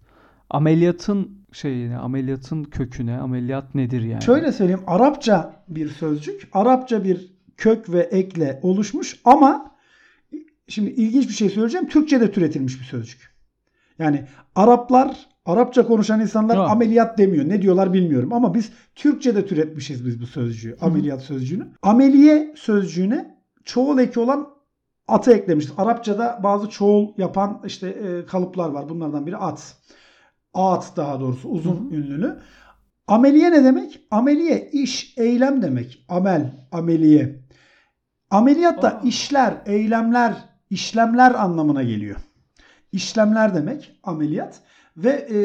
Ameliyatın 0.51 1.39
şeyine, 1.53 1.97
ameliyatın 1.97 2.65
köküne, 2.65 3.19
ameliyat 3.19 3.75
nedir 3.75 4.03
yani? 4.03 4.23
Şöyle 4.23 4.53
söyleyeyim. 4.53 4.83
Arapça 4.87 5.65
bir 5.69 5.89
sözcük. 5.89 6.49
Arapça 6.53 7.05
bir 7.05 7.33
kök 7.57 7.93
ve 7.93 8.01
ekle 8.01 8.61
oluşmuş 8.63 9.21
ama 9.25 9.75
şimdi 10.69 10.91
ilginç 10.91 11.29
bir 11.29 11.35
şey 11.35 11.51
söyleyeceğim. 11.51 11.89
Türkçe'de 11.89 12.33
türetilmiş 12.33 12.81
bir 12.81 12.85
sözcük. 12.85 13.35
Yani 13.99 14.25
Araplar 14.55 15.27
Arapça 15.47 15.87
konuşan 15.87 16.21
insanlar 16.21 16.55
Tamam. 16.55 16.71
ameliyat 16.71 17.19
demiyor. 17.19 17.49
Ne 17.49 17.63
diyorlar 17.63 17.93
bilmiyorum 17.93 18.33
ama 18.33 18.55
biz 18.55 18.73
Türkçe'de 18.95 19.47
türetmişiz 19.47 20.07
biz 20.07 20.21
bu 20.21 20.27
sözcüğü. 20.27 20.77
Ameliyat 20.81 21.23
sözcüğünü. 21.23 21.69
Ameliye 21.83 22.55
sözcüğüne 22.57 23.39
çoğul 23.65 23.99
eki 23.99 24.21
olan 24.21 24.49
atı 25.09 25.33
eklemişiz. 25.33 25.73
Arapçada 25.77 26.41
bazı 26.43 26.71
çoğul 26.71 27.13
yapan 27.19 27.63
işte 27.67 27.89
e, 27.89 28.27
kalıplar 28.27 28.69
var. 28.69 28.89
Bunlardan 28.89 29.27
biri 29.27 29.37
at. 29.37 29.77
At 30.55 30.93
daha 30.97 31.21
doğrusu 31.21 31.49
uzun 31.49 31.77
Hı 31.77 31.95
hı. 31.95 31.95
ünlülü. 31.95 32.37
Ameliye 33.07 33.51
ne 33.51 33.65
demek? 33.65 34.01
Ameliye 34.11 34.71
iş, 34.73 35.15
eylem 35.19 35.63
demek. 35.63 36.05
Amel, 36.09 36.51
ameliye. 36.73 37.45
Ameliyat 38.31 38.83
da 38.83 38.89
Aa. 38.89 39.01
işler, 39.05 39.55
eylemler, 39.67 40.35
işlemler 40.71 41.35
anlamına 41.35 41.83
geliyor. 41.83 42.17
İşlemler 42.93 43.55
demek 43.55 44.01
ameliyat 44.03 44.61
ve 44.97 45.11
e, 45.11 45.39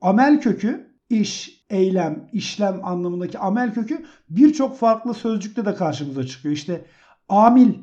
amel 0.00 0.40
kökü 0.40 0.96
iş, 1.10 1.64
eylem, 1.70 2.28
işlem 2.32 2.84
anlamındaki 2.84 3.38
amel 3.38 3.74
kökü 3.74 4.04
birçok 4.30 4.78
farklı 4.78 5.14
sözcükte 5.14 5.64
de 5.64 5.74
karşımıza 5.74 6.26
çıkıyor. 6.26 6.54
İşte 6.54 6.84
amil 7.28 7.74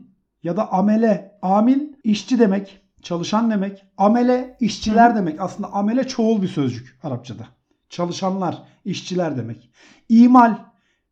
ya 0.43 0.57
da 0.57 0.71
amele, 0.71 1.39
amil 1.41 1.79
işçi 2.03 2.39
demek, 2.39 2.81
çalışan 3.03 3.51
demek. 3.51 3.85
Amele 3.97 4.57
işçiler 4.59 5.15
demek. 5.15 5.41
Aslında 5.41 5.73
amele 5.73 6.07
çoğul 6.07 6.41
bir 6.41 6.47
sözcük 6.47 6.99
Arapçada. 7.03 7.47
Çalışanlar, 7.89 8.63
işçiler 8.85 9.37
demek. 9.37 9.69
İmal 10.09 10.57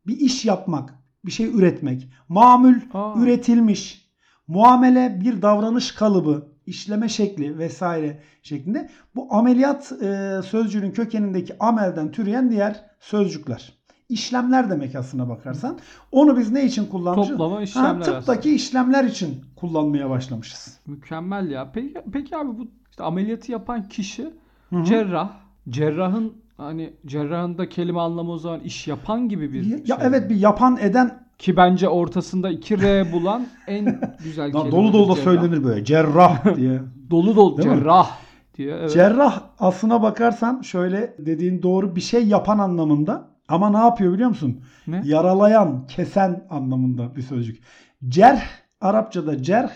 bir 0.06 0.16
iş 0.16 0.44
yapmak, 0.44 0.94
bir 1.24 1.32
şey 1.32 1.46
üretmek. 1.46 2.08
Mamül 2.28 2.80
Aa. 2.94 3.14
üretilmiş. 3.18 4.12
Muamele 4.46 5.20
bir 5.20 5.42
davranış 5.42 5.92
kalıbı, 5.92 6.48
işleme 6.66 7.08
şekli 7.08 7.58
vesaire 7.58 8.22
şeklinde. 8.42 8.90
Bu 9.14 9.34
ameliyat 9.34 9.92
e, 9.92 10.40
sözcüğünün 10.44 10.90
kökenindeki 10.90 11.58
amelden 11.58 12.10
türeyen 12.10 12.50
diğer 12.50 12.84
sözcükler. 13.00 13.81
İşlemler 14.12 14.70
demek 14.70 14.94
aslına 14.94 15.28
bakarsan. 15.28 15.78
Onu 16.12 16.38
biz 16.38 16.52
ne 16.52 16.64
için 16.64 16.86
kullanmışız? 16.86 17.30
Toplama 17.32 17.56
Ha, 17.56 17.62
işlemler 17.62 18.04
tıptaki 18.04 18.54
işlemler 18.54 19.04
için 19.04 19.40
kullanmaya 19.56 20.10
başlamışız. 20.10 20.78
Mükemmel 20.86 21.50
ya. 21.50 21.70
Peki, 21.74 21.94
peki 22.12 22.36
abi 22.36 22.48
bu 22.58 22.66
işte 22.90 23.04
ameliyatı 23.04 23.52
yapan 23.52 23.88
kişi 23.88 24.30
Hı 24.70 24.76
hı. 24.76 24.84
cerrah. 24.84 25.30
Cerrahın 25.68 26.32
hani 26.56 26.92
cerrahın 27.06 27.58
da 27.58 27.68
kelime 27.68 28.00
anlamı 28.00 28.32
o 28.32 28.38
zaman 28.38 28.60
iş 28.60 28.88
yapan 28.88 29.28
gibi 29.28 29.52
bir 29.52 29.64
Ya, 29.64 29.76
şey. 29.76 29.84
ya 29.86 29.98
evet 30.02 30.30
bir 30.30 30.36
yapan 30.36 30.78
eden 30.80 31.22
Ki 31.38 31.56
bence 31.56 31.88
ortasında 31.88 32.50
iki 32.50 32.80
R 32.82 33.12
bulan 33.12 33.46
en 33.66 34.00
güzel 34.24 34.52
kelime. 34.52 34.70
dolu 34.72 34.92
dolu 34.92 35.08
da 35.08 35.14
cerrah. 35.14 35.24
söylenir 35.24 35.64
böyle. 35.64 35.84
Cerrah 35.84 36.56
diye. 36.56 36.80
Dolu 37.10 37.36
dolu 37.36 37.56
Değil 37.58 37.68
mi? 37.68 37.74
cerrah 37.76 38.10
diye. 38.56 38.74
Evet. 38.76 38.92
Cerrah 38.92 39.42
aslına 39.58 40.02
bakarsan 40.02 40.60
şöyle 40.62 41.14
dediğin 41.18 41.62
doğru 41.62 41.96
bir 41.96 42.00
şey 42.00 42.26
yapan 42.26 42.58
anlamında 42.58 43.28
ama 43.48 43.70
ne 43.70 43.78
yapıyor 43.78 44.12
biliyor 44.12 44.28
musun? 44.28 44.64
Ne? 44.86 45.02
Yaralayan, 45.04 45.86
kesen 45.86 46.46
anlamında 46.50 47.16
bir 47.16 47.22
sözcük. 47.22 47.62
Cerh 48.08 48.42
Arapçada 48.82 49.42
cerh 49.42 49.70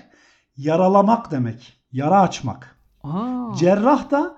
yaralamak 0.56 1.30
demek. 1.30 1.72
Yara 1.92 2.20
açmak. 2.20 2.76
Aa, 3.02 3.54
Cerrah 3.58 4.10
da 4.10 4.36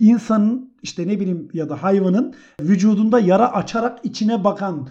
insanın 0.00 0.74
işte 0.82 1.08
ne 1.08 1.20
bileyim 1.20 1.48
ya 1.52 1.68
da 1.68 1.82
hayvanın 1.82 2.34
vücudunda 2.60 3.20
yara 3.20 3.52
açarak 3.52 4.04
içine 4.04 4.44
bakan, 4.44 4.88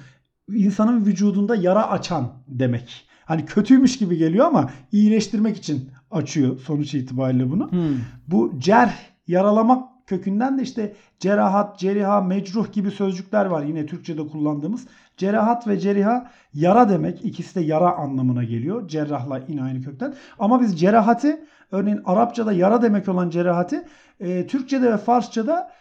insanın 0.49 1.05
vücudunda 1.05 1.55
yara 1.55 1.89
açan 1.91 2.31
demek. 2.47 3.07
Hani 3.25 3.45
kötüymüş 3.45 3.97
gibi 3.97 4.17
geliyor 4.17 4.45
ama 4.45 4.69
iyileştirmek 4.91 5.57
için 5.57 5.89
açıyor 6.11 6.59
sonuç 6.59 6.93
itibariyle 6.93 7.51
bunu. 7.51 7.71
hmm. 7.71 7.97
Bu 8.27 8.53
cerh, 8.59 8.93
yaralamak 9.27 9.92
kökünden 10.07 10.57
de 10.57 10.61
işte 10.61 10.93
cerahat, 11.19 11.79
ceriha, 11.79 12.21
mecruh 12.21 12.71
gibi 12.71 12.91
sözcükler 12.91 13.45
var 13.45 13.63
yine 13.63 13.85
Türkçe'de 13.85 14.27
kullandığımız. 14.27 14.87
Cerahat 15.17 15.67
ve 15.67 15.79
ceriha 15.79 16.31
yara 16.53 16.89
demek. 16.89 17.25
İkisi 17.25 17.55
de 17.55 17.61
yara 17.61 17.95
anlamına 17.95 18.43
geliyor. 18.43 18.87
Cerrahla 18.87 19.41
yine 19.47 19.63
aynı 19.63 19.81
kökten. 19.81 20.13
Ama 20.39 20.61
biz 20.61 20.79
cerahati 20.79 21.45
örneğin 21.71 22.01
Arapçada 22.05 22.53
yara 22.53 22.81
demek 22.81 23.09
olan 23.09 23.29
cerahati 23.29 23.85
e, 24.19 24.47
Türkçe'de 24.47 24.91
ve 24.91 24.97
Farsça'da 24.97 25.71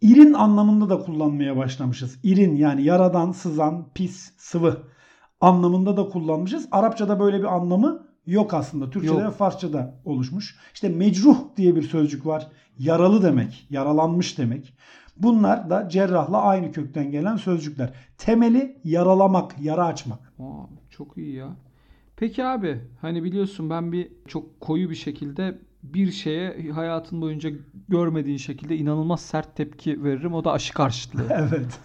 irin 0.00 0.32
anlamında 0.32 0.88
da 0.88 0.98
kullanmaya 0.98 1.56
başlamışız. 1.56 2.18
İrin 2.22 2.56
yani 2.56 2.82
yaradan 2.82 3.32
sızan, 3.32 3.86
pis, 3.94 4.32
sıvı 4.36 4.82
anlamında 5.40 5.96
da 5.96 6.08
kullanmışız. 6.08 6.68
Arapçada 6.72 7.20
böyle 7.20 7.38
bir 7.38 7.56
anlamı 7.56 8.06
yok 8.26 8.54
aslında. 8.54 8.90
Türkçe'de 8.90 9.14
Yok. 9.14 9.26
ve 9.26 9.30
Farsça'da 9.30 9.94
oluşmuş. 10.04 10.56
İşte 10.74 10.88
mecruh 10.88 11.38
diye 11.56 11.76
bir 11.76 11.82
sözcük 11.82 12.26
var. 12.26 12.46
Yaralı 12.78 13.22
demek, 13.22 13.66
yaralanmış 13.70 14.38
demek. 14.38 14.74
Bunlar 15.16 15.70
da 15.70 15.88
cerrahla 15.88 16.42
aynı 16.42 16.72
kökten 16.72 17.10
gelen 17.10 17.36
sözcükler. 17.36 17.92
Temeli 18.18 18.78
yaralamak, 18.84 19.54
yara 19.60 19.86
açmak. 19.86 20.18
Aa, 20.38 20.66
çok 20.90 21.16
iyi 21.16 21.34
ya. 21.34 21.56
Peki 22.16 22.44
abi 22.44 22.80
hani 23.00 23.24
biliyorsun 23.24 23.70
ben 23.70 23.92
bir 23.92 24.08
çok 24.28 24.60
koyu 24.60 24.90
bir 24.90 24.94
şekilde 24.94 25.58
bir 25.82 26.12
şeye 26.12 26.70
hayatın 26.70 27.20
boyunca 27.20 27.50
görmediğin 27.88 28.36
şekilde 28.36 28.76
inanılmaz 28.76 29.20
sert 29.20 29.56
tepki 29.56 30.04
veririm. 30.04 30.34
O 30.34 30.44
da 30.44 30.52
aşı 30.52 30.74
karşıtlığı. 30.74 31.26
Evet. 31.30 31.80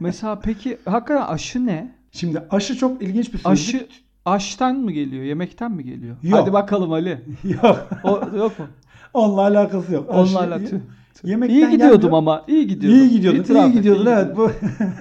Mesela 0.00 0.40
peki 0.40 0.78
hakikaten 0.84 1.26
aşı 1.26 1.66
ne? 1.66 1.94
Şimdi 2.12 2.42
aşı 2.50 2.76
çok 2.76 3.02
ilginç 3.02 3.32
bir 3.32 3.38
sözcük. 3.38 3.74
Aşı 3.74 3.88
aştan 4.24 4.76
mı 4.76 4.92
geliyor? 4.92 5.24
Yemekten 5.24 5.72
mi 5.72 5.84
geliyor? 5.84 6.16
Yok. 6.22 6.40
Hadi 6.40 6.52
bakalım 6.52 6.92
Ali. 6.92 7.24
Yok. 7.44 7.88
O, 8.04 8.20
yok 8.36 8.58
mu? 8.58 8.66
Onunla 9.14 9.40
alakası 9.40 9.92
yok. 9.94 10.10
Onunla 10.10 10.38
alakası- 10.40 10.80
Yemekten 11.24 11.54
İyi 11.56 11.70
gidiyordum 11.70 12.00
gelmiyor. 12.00 12.18
ama. 12.18 12.44
iyi 12.48 12.66
gidiyordum. 12.66 13.00
İyi 13.00 13.10
gidiyordun. 13.10 13.40
İtiraf 13.40 13.68
iyi 13.68 13.72
gidiyordun. 13.72 14.06
iyi 14.06 14.08
evet. 14.08 14.36
Bu 14.36 14.50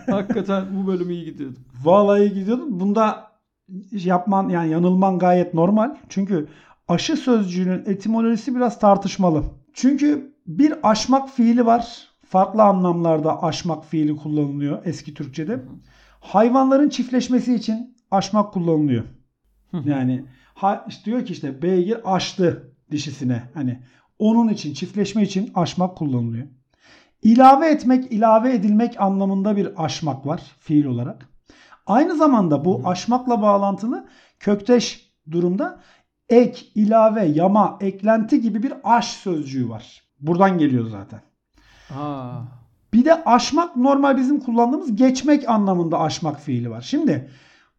Hakikaten 0.11 0.63
bu 0.71 0.87
bölüm 0.87 1.09
iyi 1.09 1.25
gidiyordum. 1.25 1.57
Vallahi 1.83 2.21
iyi 2.21 2.33
gidiyordun. 2.33 2.79
Bunda 2.79 3.27
yapman 3.91 4.49
yani 4.49 4.71
yanılman 4.71 5.19
gayet 5.19 5.53
normal. 5.53 5.95
Çünkü 6.09 6.47
aşı 6.87 7.17
sözcüğünün 7.17 7.83
etimolojisi 7.85 8.55
biraz 8.55 8.79
tartışmalı. 8.79 9.43
Çünkü 9.73 10.33
bir 10.47 10.73
aşmak 10.83 11.29
fiili 11.29 11.65
var. 11.65 12.07
Farklı 12.25 12.63
anlamlarda 12.63 13.43
aşmak 13.43 13.85
fiili 13.85 14.15
kullanılıyor 14.15 14.79
eski 14.85 15.13
Türkçe'de. 15.13 15.59
Hayvanların 16.19 16.89
çiftleşmesi 16.89 17.55
için 17.55 17.95
aşmak 18.11 18.53
kullanılıyor. 18.53 19.03
Yani 19.85 20.25
ha, 20.55 20.85
işte 20.89 21.05
diyor 21.05 21.25
ki 21.25 21.33
işte 21.33 21.61
beygir 21.61 22.15
aştı 22.15 22.73
dişisine. 22.91 23.43
Hani 23.53 23.79
onun 24.19 24.47
için 24.47 24.73
çiftleşme 24.73 25.23
için 25.23 25.51
aşmak 25.55 25.97
kullanılıyor. 25.97 26.47
İlave 27.21 27.69
etmek, 27.69 28.11
ilave 28.11 28.53
edilmek 28.53 29.01
anlamında 29.01 29.57
bir 29.57 29.85
aşmak 29.85 30.25
var 30.25 30.41
fiil 30.59 30.85
olarak. 30.85 31.29
Aynı 31.85 32.15
zamanda 32.15 32.65
bu 32.65 32.81
aşmakla 32.85 33.41
bağlantılı 33.41 34.07
kökteş 34.39 35.13
durumda 35.31 35.81
ek, 36.29 36.65
ilave, 36.75 37.25
yama, 37.25 37.77
eklenti 37.81 38.41
gibi 38.41 38.63
bir 38.63 38.73
aş 38.83 39.07
sözcüğü 39.07 39.69
var. 39.69 40.01
Buradan 40.19 40.57
geliyor 40.57 40.87
zaten. 40.89 41.21
Ha. 41.89 42.41
Bir 42.93 43.05
de 43.05 43.23
aşmak 43.23 43.75
normal 43.75 44.17
bizim 44.17 44.39
kullandığımız 44.39 44.95
geçmek 44.95 45.49
anlamında 45.49 45.99
aşmak 45.99 46.39
fiili 46.39 46.69
var. 46.69 46.81
Şimdi 46.81 47.29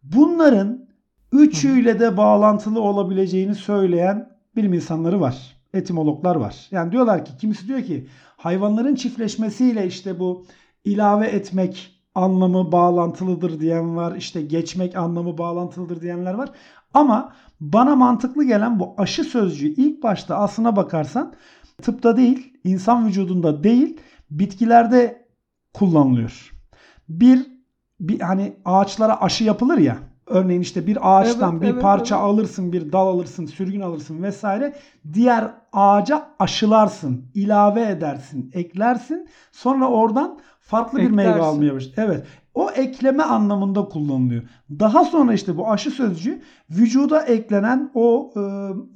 bunların 0.03 0.89
üçüyle 1.33 2.01
de 2.01 2.17
bağlantılı 2.17 2.81
olabileceğini 2.81 3.55
söyleyen 3.55 4.31
bilim 4.57 4.73
insanları 4.73 5.21
var. 5.21 5.57
Etimologlar 5.75 6.37
var. 6.37 6.69
Yani 6.71 6.93
diyorlar 6.93 7.25
ki 7.25 7.33
kimisi 7.41 7.69
diyor 7.69 7.83
ki 7.83 8.07
hayvanların 8.37 8.95
çiftleşmesiyle 8.95 9.87
işte 9.87 10.19
bu 10.21 10.47
ilave 10.85 11.27
etmek 11.27 12.01
anlamı 12.15 12.73
bağlantılıdır 12.73 13.61
diyen 13.61 13.97
var. 13.97 14.17
İşte 14.17 14.43
geçmek 14.43 14.97
anlamı 14.97 15.39
bağlantılıdır 15.39 16.01
diyenler 16.01 16.35
var. 16.35 16.51
Ama 16.95 17.33
bana 17.61 17.97
mantıklı 17.97 18.45
gelen 18.45 18.81
bu 18.81 18.95
aşı 18.99 19.25
sözcüğü 19.25 19.69
ilk 19.69 20.03
başta 20.03 20.37
aslına 20.37 20.77
bakarsan 20.77 21.35
tıpta 21.83 22.17
değil, 22.17 22.53
insan 22.65 23.07
vücudunda 23.07 23.65
değil, 23.65 24.01
bitkilerde 24.31 25.27
kullanılıyor. 25.75 26.53
Bir, 27.09 27.47
bir 28.01 28.21
hani 28.21 28.53
ağaçlara 28.65 29.21
aşı 29.21 29.45
yapılır 29.45 29.79
ya. 29.79 29.99
Örneğin 30.27 30.61
işte 30.61 30.87
bir 30.87 30.99
ağaçtan 31.03 31.53
Evet, 31.53 31.63
bir 31.63 31.69
evet, 31.69 31.83
parça 31.83 32.15
evet. 32.17 32.25
alırsın, 32.25 32.73
bir 32.73 32.93
dal 32.93 33.07
alırsın, 33.09 33.47
sürgün 33.47 33.81
alırsın 33.81 34.23
vesaire. 34.23 34.77
Diğer 35.13 35.51
ağaca 35.73 36.23
aşılarsın, 36.39 37.25
ilave 37.35 37.83
edersin, 37.83 38.51
eklersin. 38.55 39.29
Sonra 39.53 39.89
oradan 39.89 40.39
farklı 40.61 40.99
bir 40.99 41.11
meyve 41.11 41.31
Eklersin. 41.31 41.49
almaya 41.49 41.75
başlar. 41.75 42.05
Evet. 42.05 42.27
O 42.55 42.71
ekleme 42.71 43.23
anlamında 43.23 43.85
kullanılıyor. 43.85 44.43
Daha 44.71 45.05
sonra 45.05 45.33
işte 45.35 45.57
bu 45.57 45.71
aşı 45.71 45.91
sözcüğü 45.91 46.43
vücuda 46.71 47.23
eklenen 47.23 47.91
o 47.95 48.33
e, 48.37 48.41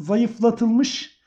zayıflatılmış 0.05 1.19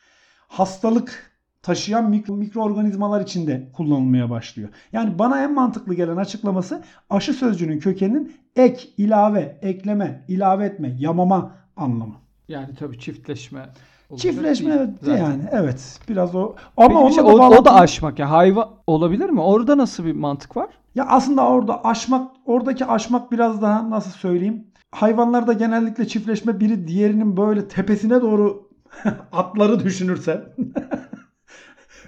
hastalık 0.48 1.27
taşıyan 1.68 2.10
mikro, 2.10 2.34
mikroorganizmalar 2.34 3.22
içinde 3.22 3.68
kullanılmaya 3.74 4.30
başlıyor. 4.30 4.70
Yani 4.94 5.20
bana 5.20 5.44
en 5.44 5.54
mantıklı 5.54 5.94
gelen 5.94 6.18
açıklaması 6.18 6.84
aşı 7.10 7.34
sözcüğünün 7.34 7.80
kökeninin 7.80 8.36
ek, 8.56 8.90
ilave, 8.98 9.58
ekleme, 9.62 10.26
ilave 10.28 10.66
etme, 10.66 10.96
yamama 11.00 11.52
anlamı. 11.78 12.16
Yani 12.48 12.76
tabii 12.80 13.00
çiftleşme. 13.00 13.60
olacak 14.10 14.32
Çiftleşme 14.32 14.74
evet 14.74 14.90
zaten. 15.02 15.18
yani 15.18 15.44
evet 15.52 16.00
biraz 16.10 16.36
o 16.36 16.56
ama 16.78 17.02
Peki 17.02 17.16
şey, 17.16 17.24
da 17.24 17.28
o, 17.28 17.56
o 17.56 17.66
da 17.66 17.76
aşmak 17.76 18.20
ya 18.20 18.32
hayvan 18.32 18.70
olabilir 18.88 19.30
mi? 19.30 19.42
Orada 19.42 19.78
nasıl 19.78 20.06
bir 20.06 20.14
mantık 20.14 20.58
var? 20.58 20.70
Ya 20.96 21.06
aslında 21.08 21.48
orada 21.48 21.86
aşmak, 21.86 22.32
oradaki 22.46 22.86
aşmak 22.86 23.32
biraz 23.32 23.62
daha 23.62 23.90
nasıl 23.90 24.12
söyleyeyim? 24.12 24.68
Hayvanlarda 24.92 25.54
genellikle 25.54 26.08
çiftleşme 26.08 26.60
biri 26.60 26.88
diğerinin 26.88 27.38
böyle 27.38 27.68
tepesine 27.68 28.22
doğru 28.22 28.70
atları 29.32 29.84
düşünürsen 29.84 30.42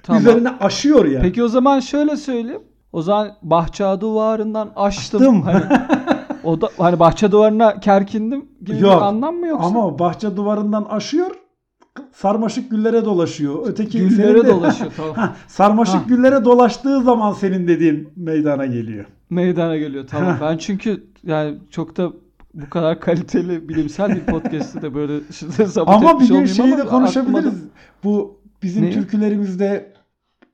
Tamam. 0.03 0.21
üzerine 0.21 0.49
aşıyor 0.49 1.05
ya. 1.05 1.21
Peki 1.21 1.43
o 1.43 1.47
zaman 1.47 1.79
şöyle 1.79 2.15
söyleyeyim. 2.17 2.61
O 2.93 3.01
zaman 3.01 3.31
bahçe 3.41 3.83
duvarından 4.01 4.71
açtım. 4.75 5.21
Açtım. 5.21 5.41
Hani, 5.41 5.63
o 6.43 6.61
da 6.61 6.69
hani 6.77 6.99
bahçe 6.99 7.31
duvarına 7.31 7.79
kerkindim 7.79 8.45
gibi 8.65 8.79
Yok. 8.81 8.95
bir 9.01 9.05
anlam 9.05 9.35
mı 9.35 9.47
yoksa? 9.47 9.67
Ama 9.67 9.99
bahçe 9.99 10.35
duvarından 10.37 10.83
aşıyor 10.83 11.31
sarmaşık 12.13 12.71
güllere 12.71 13.05
dolaşıyor. 13.05 13.55
Öteki 13.65 13.99
güllere 13.99 14.43
de- 14.43 14.47
dolaşıyor 14.47 14.91
tamam. 14.97 15.15
Ha, 15.15 15.35
sarmaşık 15.47 15.95
Ha. 15.95 16.03
güllere 16.07 16.45
dolaştığı 16.45 17.01
zaman 17.03 17.33
senin 17.33 17.67
dediğin 17.67 18.09
meydana 18.15 18.65
geliyor. 18.65 19.05
Meydana 19.29 19.77
geliyor 19.77 20.07
tamam. 20.07 20.37
Ben 20.41 20.57
çünkü 20.57 21.03
yani 21.23 21.57
çok 21.71 21.97
da 21.97 22.11
bu 22.53 22.69
kadar 22.69 22.99
kaliteli 22.99 23.69
bilimsel 23.69 24.15
bir 24.15 24.19
podcast'ı 24.25 24.81
da 24.81 24.93
böyle 24.93 25.13
işte 25.29 25.65
sabot 25.65 25.93
Ama 25.93 26.19
bir 26.19 26.27
gün 26.27 26.45
şeyi 26.45 26.77
de 26.77 26.85
konuşabiliriz. 26.85 27.63
da- 27.63 27.69
Bu 28.03 28.38
bizim 28.63 28.85
Ne? 28.85 28.91
türkülerimizde 28.91 29.93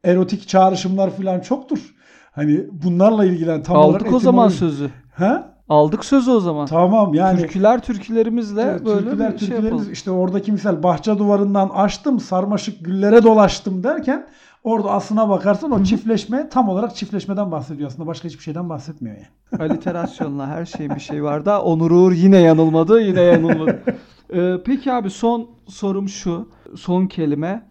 erotik 0.03 0.47
çağrışımlar 0.47 1.09
falan 1.09 1.39
çoktur. 1.39 1.95
Hani 2.31 2.65
bunlarla 2.71 3.25
ilgilen 3.25 3.63
tam 3.63 3.77
olarak 3.77 4.01
Aldık 4.01 4.13
o 4.13 4.19
zaman 4.19 4.49
sözü. 4.49 4.89
Ha? 5.13 5.55
Aldık 5.69 6.05
sözü 6.05 6.31
o 6.31 6.39
zaman. 6.39 6.65
Tamam 6.65 7.13
yani. 7.13 7.39
Türküler 7.39 7.81
türkülerimizle 7.81 8.61
Evet, 8.61 8.85
böyle 8.85 8.99
türküler, 9.09 9.33
bir 9.33 9.39
şey 9.39 9.47
türkülerimiz 9.47 9.71
yapalım. 9.71 9.93
işte 9.93 10.11
oradaki 10.11 10.51
misal 10.51 10.83
bahçe 10.83 11.17
duvarından 11.17 11.69
açtım 11.69 12.19
sarmaşık 12.19 12.85
güllere 12.85 13.23
dolaştım 13.23 13.83
derken 13.83 14.27
orada 14.63 14.91
aslına 14.91 15.29
bakarsan 15.29 15.71
o 15.71 15.83
çiftleşme 15.83 16.49
tam 16.49 16.69
olarak 16.69 16.95
çiftleşmeden 16.95 17.51
bahsediyor 17.51 17.89
aslında 17.89 18.07
başka 18.07 18.27
hiçbir 18.27 18.43
şeyden 18.43 18.69
bahsetmiyor 18.69 19.15
yani. 19.17 19.61
Aliterasyonla 19.71 20.47
her 20.47 20.65
şeyin 20.65 20.95
bir 20.95 20.99
şey 20.99 21.23
var 21.23 21.45
da 21.45 21.61
Onur 21.63 21.91
Uğur 21.91 22.11
yine 22.11 22.37
yanılmadı 22.37 23.01
yine 23.01 23.21
yanılmadı. 23.21 23.81
Ee, 24.33 24.55
peki 24.65 24.93
abi 24.93 25.09
son 25.09 25.49
sorum 25.67 26.09
şu. 26.09 26.49
Son 26.75 27.07
kelime. 27.07 27.61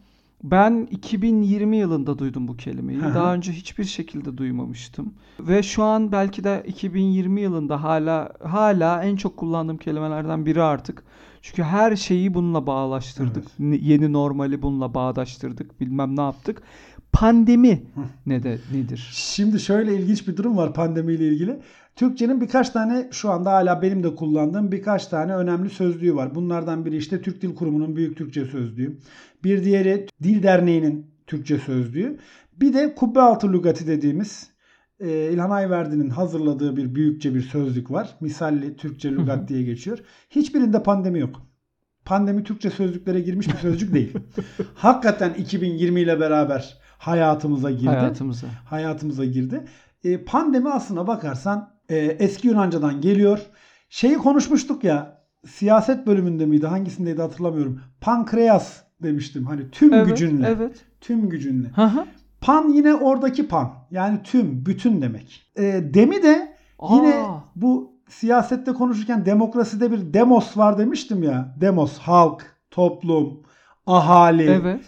Ben 0.44 0.88
2020 0.90 1.76
yılında 1.76 2.18
duydum 2.18 2.48
bu 2.48 2.56
kelimeyi. 2.56 3.00
Daha 3.00 3.34
önce 3.34 3.52
hiçbir 3.52 3.84
şekilde 3.84 4.38
duymamıştım. 4.38 5.14
Ve 5.40 5.62
şu 5.62 5.82
an 5.82 6.12
belki 6.12 6.44
de 6.44 6.64
2020 6.66 7.40
yılında 7.40 7.82
hala 7.82 8.32
hala 8.42 9.04
en 9.04 9.16
çok 9.16 9.36
kullandığım 9.36 9.76
kelimelerden 9.76 10.46
biri 10.46 10.62
artık. 10.62 11.02
Çünkü 11.44 11.62
her 11.62 11.96
şeyi 11.96 12.34
bununla 12.34 12.66
bağlaştırdık. 12.66 13.44
Evet. 13.60 13.80
Yeni 13.82 14.12
normali 14.12 14.62
bununla 14.62 14.94
bağdaştırdık. 14.94 15.80
Bilmem 15.80 16.16
ne 16.16 16.20
yaptık. 16.20 16.62
Pandemi 17.12 17.82
ne 18.26 18.42
de 18.42 18.58
nedir? 18.72 19.10
Şimdi 19.12 19.60
şöyle 19.60 19.96
ilginç 19.96 20.28
bir 20.28 20.36
durum 20.36 20.56
var 20.56 20.74
pandemiyle 20.74 21.28
ilgili. 21.28 21.60
Türkçenin 21.96 22.40
birkaç 22.40 22.70
tane 22.70 23.08
şu 23.10 23.30
anda 23.30 23.52
hala 23.52 23.82
benim 23.82 24.02
de 24.02 24.14
kullandığım 24.14 24.72
birkaç 24.72 25.06
tane 25.06 25.34
önemli 25.34 25.70
sözlüğü 25.70 26.14
var. 26.14 26.34
Bunlardan 26.34 26.84
biri 26.84 26.96
işte 26.96 27.22
Türk 27.22 27.42
Dil 27.42 27.54
Kurumu'nun 27.54 27.96
Büyük 27.96 28.16
Türkçe 28.16 28.44
Sözlüğü. 28.44 28.98
Bir 29.44 29.64
diğeri 29.64 30.06
Dil 30.22 30.42
Derneği'nin 30.42 31.06
Türkçe 31.26 31.58
Sözlüğü. 31.58 32.18
Bir 32.60 32.74
de 32.74 32.94
Kubbe 32.94 33.20
Altı 33.20 33.52
Lügati 33.52 33.86
dediğimiz 33.86 34.53
e, 35.00 35.30
İlhan 35.32 35.50
Ayverdi'nin 35.50 36.10
hazırladığı 36.10 36.76
bir 36.76 36.94
büyükçe 36.94 37.34
bir 37.34 37.42
sözlük 37.42 37.90
var. 37.90 38.16
Misalli 38.20 38.76
Türkçe 38.76 39.12
Lügat 39.12 39.48
diye 39.48 39.62
geçiyor. 39.62 39.98
Hiçbirinde 40.30 40.82
pandemi 40.82 41.20
yok. 41.20 41.42
Pandemi 42.04 42.44
Türkçe 42.44 42.70
sözlüklere 42.70 43.20
girmiş 43.20 43.48
bir 43.48 43.54
sözcük 43.56 43.94
değil. 43.94 44.12
Hakikaten 44.74 45.34
2020 45.34 46.00
ile 46.00 46.20
beraber 46.20 46.78
hayatımıza 46.98 47.70
girdi 47.70 47.86
Hayatımıza. 47.86 48.46
hayatımıza 48.64 49.24
girdi. 49.24 49.64
E, 50.04 50.24
pandemi 50.24 50.70
aslına 50.70 51.06
bakarsan 51.06 51.70
e, 51.88 51.96
eski 51.96 52.48
Yunanca'dan 52.48 53.00
geliyor. 53.00 53.38
Şeyi 53.88 54.14
konuşmuştuk 54.16 54.84
ya 54.84 55.24
siyaset 55.46 56.06
bölümünde 56.06 56.46
miydi 56.46 56.66
hangisindeydi 56.66 57.22
hatırlamıyorum. 57.22 57.80
Pankreas 58.00 58.82
demiştim 59.02 59.46
hani 59.46 59.70
tüm 59.70 59.92
Evet, 59.92 60.06
gücünle. 60.06 60.46
evet. 60.46 60.84
Tüm 61.00 61.28
gücünle. 61.28 61.68
Hı 61.68 61.82
hı. 61.84 62.04
Pan 62.44 62.68
yine 62.68 62.94
oradaki 62.94 63.48
pan. 63.48 63.72
Yani 63.90 64.18
tüm, 64.24 64.66
bütün 64.66 65.02
demek. 65.02 65.42
E, 65.56 65.62
demi 65.94 66.22
de 66.22 66.56
yine 66.90 67.14
Aa. 67.14 67.44
bu 67.56 67.92
siyasette 68.08 68.72
konuşurken 68.72 69.26
demokraside 69.26 69.92
bir 69.92 70.14
demos 70.14 70.56
var 70.56 70.78
demiştim 70.78 71.22
ya. 71.22 71.54
Demos, 71.60 71.98
halk, 71.98 72.56
toplum, 72.70 73.40
ahali 73.86 74.42
Evet. 74.42 74.80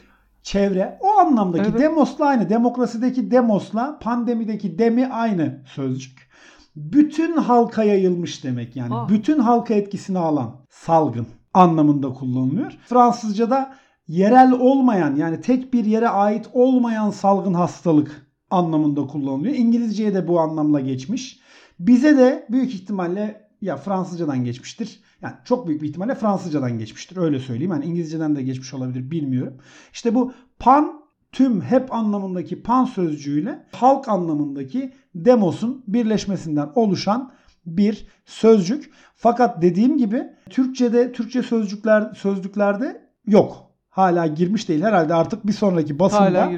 çevre 0.43 0.99
o 1.01 1.19
anlamdaki 1.19 1.71
Evet. 1.71 1.81
demosla 1.81 2.27
aynı. 2.27 2.49
Demokrasideki 2.49 3.31
demosla 3.31 3.99
pandemideki 3.99 4.79
demi 4.79 5.07
aynı 5.07 5.61
sözcük. 5.67 6.29
Bütün 6.77 7.37
halka 7.37 7.85
yayılmış 7.85 8.45
demek 8.45 8.77
yani. 8.77 8.95
Ah. 8.95 9.09
Bütün 9.09 9.39
halka 9.39 9.75
etkisini 9.75 10.19
alan 10.19 10.57
salgın 10.71 11.27
anlamında 11.55 12.13
kullanılıyor. 12.13 12.73
Fransızca'da 12.87 13.75
yerel 14.09 14.53
olmayan 14.53 15.17
yani 15.17 15.41
tek 15.41 15.73
bir 15.73 15.85
yere 15.85 16.09
ait 16.09 16.51
olmayan 16.53 17.11
salgın 17.11 17.55
hastalık 17.55 18.27
anlamında 18.51 19.07
kullanılıyor. 19.07 19.55
İngilizceye 19.55 20.15
de 20.15 20.29
bu 20.29 20.41
anlamla 20.41 20.81
geçmiş. 20.81 21.41
Bize 21.79 22.19
de 22.19 22.47
büyük 22.51 22.75
ihtimalle 22.75 23.49
ya 23.63 23.77
Fransızcadan 23.77 24.45
geçmiştir. 24.45 25.01
Yani 25.23 25.35
çok 25.45 25.69
büyük 25.69 25.83
bir 25.83 25.89
ihtimalle 25.89 26.15
Fransızcadan 26.15 26.79
geçmiştir. 26.79 27.17
Öyle 27.17 27.41
söyleyeyim. 27.41 27.73
Yani 27.73 27.85
İngilizceden 27.85 28.37
de 28.37 28.43
geçmiş 28.43 28.75
olabilir 28.75 29.11
bilmiyorum. 29.11 29.55
İşte 29.93 30.15
bu 30.15 30.33
pan 30.59 31.03
tüm 31.33 31.61
hep 31.61 31.95
anlamındaki 31.95 32.63
pan 32.63 32.85
sözcüğüyle 32.85 33.67
halk 33.73 34.09
anlamındaki 34.09 34.93
demosun 35.15 35.85
birleşmesinden 35.89 36.69
oluşan 36.75 37.33
bir 37.67 38.07
sözcük. 38.25 38.91
Fakat 39.17 39.63
dediğim 39.63 39.99
gibi 39.99 40.23
Türkçede 40.51 41.13
Türkçe 41.13 41.43
sözcükler 41.43 42.15
sözlüklerde 42.15 43.11
yok. 43.27 43.66
Hala 43.97 44.27
girmiş 44.27 44.69
değil. 44.69 44.83
Herhalde 44.83 45.15
artık 45.15 45.47
bir 45.47 45.53
sonraki 45.53 45.99
basında 45.99 46.51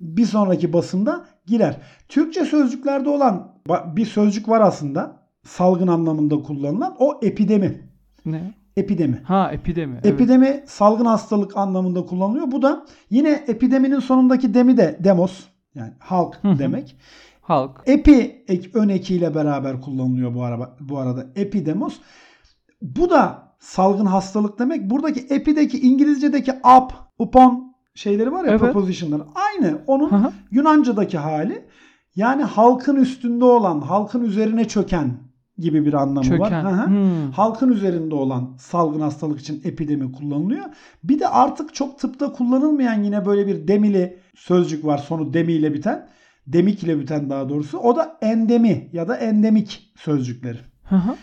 bir 0.00 0.26
sonraki 0.26 0.72
basında 0.72 1.24
girer. 1.46 1.76
Türkçe 2.08 2.44
sözcüklerde 2.44 3.08
olan 3.08 3.54
bir 3.96 4.06
sözcük 4.06 4.48
var 4.48 4.60
aslında. 4.60 5.16
Salgın 5.46 5.86
anlamında 5.86 6.42
kullanılan. 6.42 6.96
O 6.98 7.20
epidemi. 7.22 7.90
Ne? 8.24 8.54
Epidemi. 8.76 9.22
Ha 9.24 9.50
epidemi. 9.52 9.94
evet. 9.94 10.06
Epidemi 10.06 10.64
salgın 10.66 11.04
hastalık 11.04 11.56
anlamında 11.56 12.06
kullanılıyor. 12.06 12.50
Bu 12.50 12.62
da 12.62 12.86
yine 13.10 13.44
epideminin 13.46 14.00
sonundaki 14.00 14.54
demi 14.54 14.76
de 14.76 14.98
demos 15.04 15.44
yani 15.74 15.92
halk 15.98 16.40
demek. 16.44 16.96
Halk. 17.40 17.82
Epi 17.86 18.44
ek, 18.48 18.70
ön 18.74 18.88
ekiyle 18.88 19.34
beraber 19.34 19.80
kullanılıyor 19.80 20.34
bu 20.34 20.44
araba 20.44 20.76
bu 20.80 20.98
arada. 20.98 21.26
Epidemos. 21.36 21.98
Bu 22.82 23.10
da 23.10 23.49
salgın 23.60 24.06
hastalık 24.06 24.58
demek. 24.58 24.90
Buradaki 24.90 25.20
epideki 25.20 25.80
İngilizce'deki 25.80 26.52
up, 26.52 26.92
upon 27.18 27.74
şeyleri 27.94 28.32
var 28.32 28.44
ya 28.44 28.50
Evet. 28.50 28.60
prepositionları. 28.60 29.22
Aynı 29.34 29.78
onun 29.86 30.10
hı. 30.10 30.32
Yunanca'daki 30.50 31.18
hali. 31.18 31.64
Yani 32.16 32.42
halkın 32.42 32.96
üstünde 32.96 33.44
olan, 33.44 33.80
halkın 33.80 34.24
üzerine 34.24 34.68
çöken 34.68 35.18
gibi 35.58 35.86
bir 35.86 35.92
anlamı 35.92 36.38
var. 36.38 36.48
Çöken. 36.48 36.64
Hı 36.64 36.68
hı. 36.68 36.86
Hmm. 36.86 37.30
Halkın 37.32 37.72
üzerinde 37.72 38.14
olan 38.14 38.56
salgın 38.58 39.00
hastalık 39.00 39.40
için 39.40 39.60
epidemi 39.64 40.12
kullanılıyor. 40.12 40.64
Bir 41.04 41.20
de 41.20 41.28
artık 41.28 41.74
çok 41.74 41.98
tıpta 41.98 42.32
kullanılmayan 42.32 43.02
yine 43.02 43.26
böyle 43.26 43.46
bir 43.46 43.68
demili 43.68 44.18
sözcük 44.34 44.84
var. 44.84 44.98
Sonu 44.98 45.32
demiyle 45.32 45.74
biten. 45.74 46.08
Demik 46.46 46.82
ile 46.82 46.98
biten 46.98 47.30
daha 47.30 47.48
doğrusu. 47.48 47.78
O 47.78 47.96
da 47.96 48.18
endemi 48.22 48.90
ya 48.92 49.08
da 49.08 49.16
endemik 49.16 49.92
sözcükleri. 49.96 50.58
Hı 50.84 50.96
hı. 50.96 51.14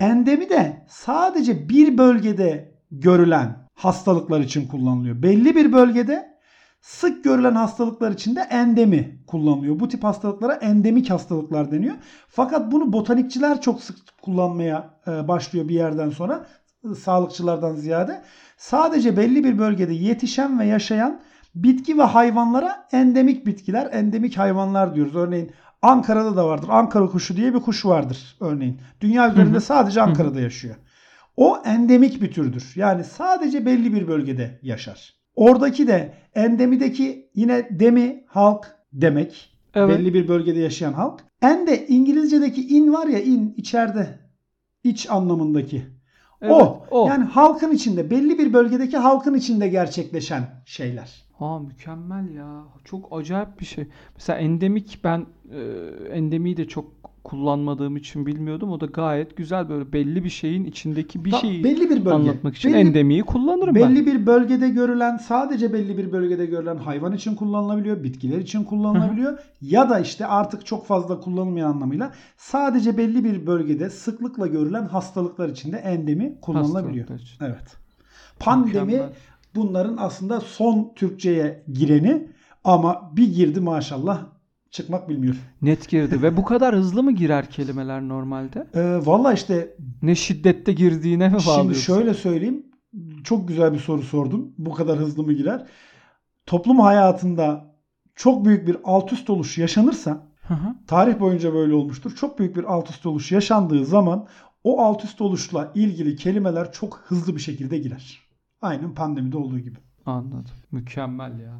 Endemi 0.00 0.50
de 0.50 0.86
sadece 0.88 1.68
bir 1.68 1.98
bölgede 1.98 2.74
görülen 2.90 3.66
hastalıklar 3.74 4.40
için 4.40 4.68
kullanılıyor. 4.68 5.22
Belli 5.22 5.56
bir 5.56 5.72
bölgede 5.72 6.36
sık 6.80 7.24
görülen 7.24 7.54
hastalıklar 7.54 8.12
için 8.12 8.36
de 8.36 8.40
endemi 8.40 9.24
kullanılıyor. 9.26 9.80
Bu 9.80 9.88
tip 9.88 10.04
hastalıklara 10.04 10.54
endemik 10.54 11.10
hastalıklar 11.10 11.70
deniyor. 11.72 11.94
Fakat 12.28 12.72
bunu 12.72 12.92
botanikçiler 12.92 13.60
çok 13.60 13.82
sık 13.82 13.96
kullanmaya 14.22 15.00
e, 15.06 15.28
başlıyor 15.28 15.68
bir 15.68 15.74
yerden 15.74 16.10
sonra 16.10 16.46
e, 16.90 16.94
sağlıkçılardan 16.94 17.74
ziyade. 17.74 18.22
Sadece 18.56 19.16
belli 19.16 19.44
bir 19.44 19.58
bölgede 19.58 19.94
yetişen 19.94 20.58
ve 20.58 20.66
yaşayan 20.66 21.20
bitki 21.54 21.98
ve 21.98 22.02
hayvanlara 22.02 22.88
endemik 22.92 23.46
bitkiler, 23.46 23.88
endemik 23.92 24.38
hayvanlar 24.38 24.94
diyoruz. 24.94 25.16
Örneğin 25.16 25.50
Ankara'da 25.86 26.36
da 26.36 26.46
vardır. 26.46 26.68
Ankara 26.70 27.06
kuşu 27.06 27.36
diye 27.36 27.54
bir 27.54 27.60
kuş 27.60 27.86
vardır 27.86 28.36
örneğin. 28.40 28.80
Dünya 29.00 29.32
üzerinde 29.32 29.60
sadece 29.60 30.02
Ankara'da 30.02 30.40
yaşıyor. 30.40 30.74
O 31.36 31.58
endemik 31.64 32.22
bir 32.22 32.32
türdür. 32.32 32.72
Yani 32.76 33.04
sadece 33.04 33.66
belli 33.66 33.94
bir 33.94 34.08
bölgede 34.08 34.58
yaşar. 34.62 35.14
Oradaki 35.34 35.86
de 35.86 36.14
endemideki 36.34 37.30
yine 37.34 37.68
demi 37.70 38.24
halk 38.26 38.76
demek. 38.92 39.52
Evet. 39.74 39.98
Belli 39.98 40.14
bir 40.14 40.28
bölgede 40.28 40.58
yaşayan 40.58 40.92
halk. 40.92 41.24
En 41.42 41.66
de 41.66 41.86
İngilizce'deki 41.86 42.68
in 42.68 42.92
var 42.92 43.06
ya 43.06 43.20
in 43.20 43.54
içeride 43.56 44.18
iç 44.84 45.10
anlamındaki. 45.10 45.86
Evet, 46.42 46.52
o. 46.52 46.86
o. 46.90 47.08
Yani 47.08 47.24
halkın 47.24 47.70
içinde 47.70 48.10
belli 48.10 48.38
bir 48.38 48.52
bölgedeki 48.52 48.96
halkın 48.96 49.34
içinde 49.34 49.68
gerçekleşen 49.68 50.42
şeyler. 50.66 51.25
Ha 51.38 51.58
mükemmel 51.58 52.34
ya. 52.34 52.62
Çok 52.84 53.08
acayip 53.10 53.60
bir 53.60 53.64
şey. 53.64 53.86
Mesela 54.14 54.38
endemik 54.38 55.00
ben 55.04 55.26
e, 55.52 55.60
endemiyi 56.12 56.56
de 56.56 56.68
çok 56.68 56.84
kullanmadığım 57.24 57.96
için 57.96 58.26
bilmiyordum. 58.26 58.72
O 58.72 58.80
da 58.80 58.86
gayet 58.86 59.36
güzel 59.36 59.68
böyle 59.68 59.92
belli 59.92 60.24
bir 60.24 60.28
şeyin 60.30 60.64
içindeki 60.64 61.24
bir 61.24 61.30
Ta- 61.30 61.38
şeyi 61.38 61.64
belli 61.64 61.90
bir 61.90 62.04
bölge. 62.04 62.10
anlatmak 62.10 62.56
için 62.56 62.72
Belli- 62.72 62.78
endemiyi 62.78 63.22
kullanırım 63.22 63.74
ben. 63.74 63.90
Belli 63.90 64.06
bir 64.06 64.26
bölgede 64.26 64.68
görülen, 64.68 65.16
sadece 65.16 65.72
belli 65.72 65.98
bir 65.98 66.12
bölgede 66.12 66.46
görülen 66.46 66.76
hayvan 66.76 67.12
için 67.12 67.34
kullanılabiliyor, 67.34 68.02
bitkiler 68.02 68.38
için 68.38 68.64
kullanılabiliyor 68.64 69.38
ya 69.62 69.90
da 69.90 70.00
işte 70.00 70.26
artık 70.26 70.66
çok 70.66 70.86
fazla 70.86 71.20
kullanılmayan 71.20 71.70
anlamıyla 71.70 72.12
sadece 72.36 72.96
belli 72.96 73.24
bir 73.24 73.46
bölgede 73.46 73.90
sıklıkla 73.90 74.46
görülen 74.46 74.84
hastalıklar 74.84 75.48
için 75.48 75.72
de 75.72 75.76
endemi 75.76 76.40
kullanılabiliyor. 76.40 77.06
Evet. 77.40 77.76
Pandemi 78.38 78.84
Mükemmel. 78.86 79.12
Bunların 79.56 79.96
aslında 79.96 80.40
son 80.40 80.92
Türkçeye 80.96 81.64
gireni 81.72 82.28
ama 82.64 83.12
bir 83.16 83.34
girdi 83.34 83.60
maşallah 83.60 84.20
çıkmak 84.70 85.08
bilmiyor. 85.08 85.36
Net 85.62 85.88
girdi 85.88 86.22
ve 86.22 86.36
bu 86.36 86.44
kadar 86.44 86.74
hızlı 86.76 87.02
mı 87.02 87.12
girer 87.12 87.50
kelimeler 87.50 88.08
normalde? 88.08 88.66
Ee, 88.74 89.06
Valla 89.06 89.32
işte 89.32 89.76
Ne 90.02 90.14
şiddette 90.14 90.72
girdiğine 90.72 91.28
mi 91.28 91.40
Şimdi 91.40 91.46
bağlıyorsun? 91.56 91.94
şöyle 91.94 92.14
söyleyeyim. 92.14 92.66
Çok 93.24 93.48
güzel 93.48 93.72
bir 93.72 93.78
soru 93.78 94.02
sordun. 94.02 94.54
Bu 94.58 94.72
kadar 94.74 94.98
hızlı 94.98 95.22
mı 95.22 95.32
girer? 95.32 95.66
Toplum 96.46 96.80
hayatında 96.80 97.74
çok 98.14 98.44
büyük 98.44 98.68
bir 98.68 98.76
alt 98.84 99.12
üst 99.12 99.30
oluş 99.30 99.58
yaşanırsa 99.58 100.26
Hı 100.42 100.54
hı. 100.54 100.74
tarih 100.86 101.20
boyunca 101.20 101.54
böyle 101.54 101.74
olmuştur. 101.74 102.14
Çok 102.16 102.38
büyük 102.38 102.56
bir 102.56 102.64
alt 102.64 102.90
üst 102.90 103.06
oluş 103.06 103.32
yaşandığı 103.32 103.84
zaman 103.84 104.26
o 104.64 104.82
alt 104.82 105.04
üst 105.04 105.20
oluşla 105.20 105.72
ilgili 105.74 106.16
kelimeler 106.16 106.72
çok 106.72 107.02
hızlı 107.06 107.36
bir 107.36 107.40
şekilde 107.40 107.78
girer. 107.78 108.25
Aynen 108.62 108.94
pandemide 108.94 109.36
olduğu 109.36 109.58
gibi. 109.58 109.78
Anladım. 110.06 110.44
Mükemmel 110.72 111.38
ya. 111.40 111.54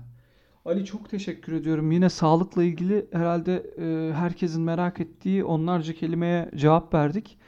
Ali 0.64 0.84
çok 0.84 1.10
teşekkür 1.10 1.52
ediyorum. 1.52 1.92
Yine 1.92 2.10
sağlıkla 2.10 2.62
ilgili 2.64 3.06
herhalde 3.12 3.56
e, 3.78 4.12
herkesin 4.14 4.62
merak 4.62 5.00
ettiği 5.00 5.44
onlarca 5.44 5.92
kelimeye 5.94 6.50
cevap 6.56 6.94
verdik. 6.94 7.38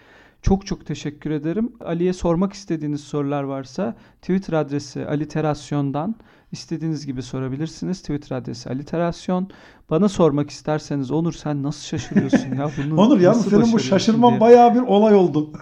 Çok 0.43 0.67
çok 0.67 0.87
teşekkür 0.87 1.31
ederim. 1.31 1.73
Ali'ye 1.81 2.13
sormak 2.13 2.53
istediğiniz 2.53 3.01
sorular 3.01 3.43
varsa 3.43 3.97
Twitter 4.23 4.53
adresi 4.53 5.07
aliterasyondan 5.07 6.15
istediğiniz 6.53 7.07
gibi 7.07 7.23
sorabilirsiniz. 7.23 8.01
Twitter 8.01 8.37
adresi 8.37 8.71
aliterasyon. 8.71 9.51
Bana 9.91 10.09
sormak 10.09 10.51
isterseniz 10.51 11.11
Onur 11.11 11.33
sen 11.33 11.63
nasıl 11.63 11.85
şaşırıyorsun 11.85 12.55
ya? 12.55 12.71
Bunu 12.79 13.01
Onur 13.01 13.21
yalnız 13.21 13.49
senin 13.49 13.73
bu 13.73 13.79
şaşırman 13.79 14.31
diye. 14.31 14.41
bayağı 14.41 14.75
bir 14.75 14.81
olay 14.81 15.15
oldu. 15.15 15.53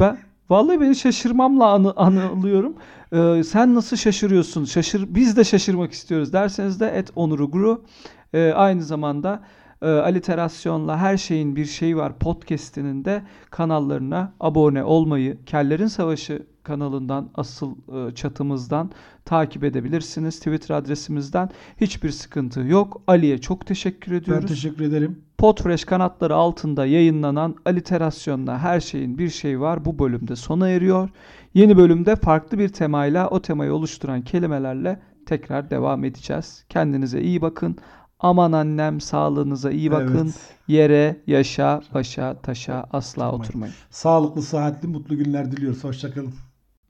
Ben 0.00 0.18
vallahi 0.50 0.80
beni 0.80 0.96
şaşırmamla 0.96 1.70
anı, 1.72 1.92
anılıyorum. 1.96 2.74
Ee, 3.12 3.42
sen 3.44 3.74
nasıl 3.74 3.96
şaşırıyorsun? 3.96 4.64
Şaşır 4.64 5.14
biz 5.14 5.36
de 5.36 5.44
şaşırmak 5.44 5.92
istiyoruz 5.92 6.32
derseniz 6.32 6.80
de 6.80 6.86
et 6.88 7.10
onuruguru. 7.16 7.84
Ee, 8.32 8.52
aynı 8.52 8.82
zamanda 8.82 9.42
e, 9.82 9.86
aliterasyonla 9.88 10.98
her 10.98 11.16
şeyin 11.16 11.56
bir 11.56 11.64
şeyi 11.64 11.96
var 11.96 12.18
podcast'inin 12.18 13.04
de 13.04 13.22
kanallarına 13.50 14.32
abone 14.40 14.84
olmayı, 14.84 15.44
Kellerin 15.44 15.86
Savaşı 15.86 16.46
kanalından 16.62 17.30
asıl 17.34 17.74
e, 18.08 18.14
çatımızdan 18.14 18.90
takip 19.24 19.64
edebilirsiniz. 19.64 20.38
Twitter 20.38 20.74
adresimizden 20.74 21.50
hiçbir 21.80 22.10
sıkıntı 22.10 22.60
yok. 22.60 23.02
Ali'ye 23.06 23.38
çok 23.38 23.66
teşekkür 23.66 24.12
Ben 24.12 24.16
ediyoruz. 24.16 24.48
teşekkür 24.48 24.84
ederim. 24.84 25.27
Podfresh 25.38 25.84
kanatları 25.84 26.34
altında 26.34 26.86
yayınlanan 26.86 27.54
aliterasyonla 27.64 28.58
her 28.58 28.80
şeyin 28.80 29.18
bir 29.18 29.30
şeyi 29.30 29.60
var 29.60 29.84
bu 29.84 29.98
bölümde 29.98 30.36
sona 30.36 30.68
eriyor. 30.68 31.08
Yeni 31.54 31.76
bölümde 31.76 32.16
farklı 32.16 32.58
bir 32.58 32.68
temayla 32.68 33.28
o 33.28 33.42
temayı 33.42 33.74
oluşturan 33.74 34.22
kelimelerle 34.22 35.00
tekrar 35.26 35.70
devam 35.70 36.04
edeceğiz. 36.04 36.64
Kendinize 36.68 37.20
iyi 37.22 37.42
bakın. 37.42 37.76
Aman 38.20 38.52
annem 38.52 39.00
sağlığınıza 39.00 39.70
iyi 39.70 39.90
bakın. 39.90 40.24
Evet. 40.24 40.54
Yere, 40.68 41.16
yaşa, 41.26 41.80
başa, 41.94 42.34
taşa 42.34 42.86
asla 42.92 43.28
Oturmayın. 43.28 43.44
oturmayın. 43.44 43.74
Sağlıklı, 43.90 44.42
sıhhatli, 44.42 44.88
mutlu 44.88 45.16
günler 45.16 45.52
diliyoruz. 45.52 45.84
Hoşçakalın. 45.84 46.34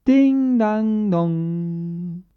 Ding 0.07 0.61
dang 0.61 1.13
dong. 1.13 2.28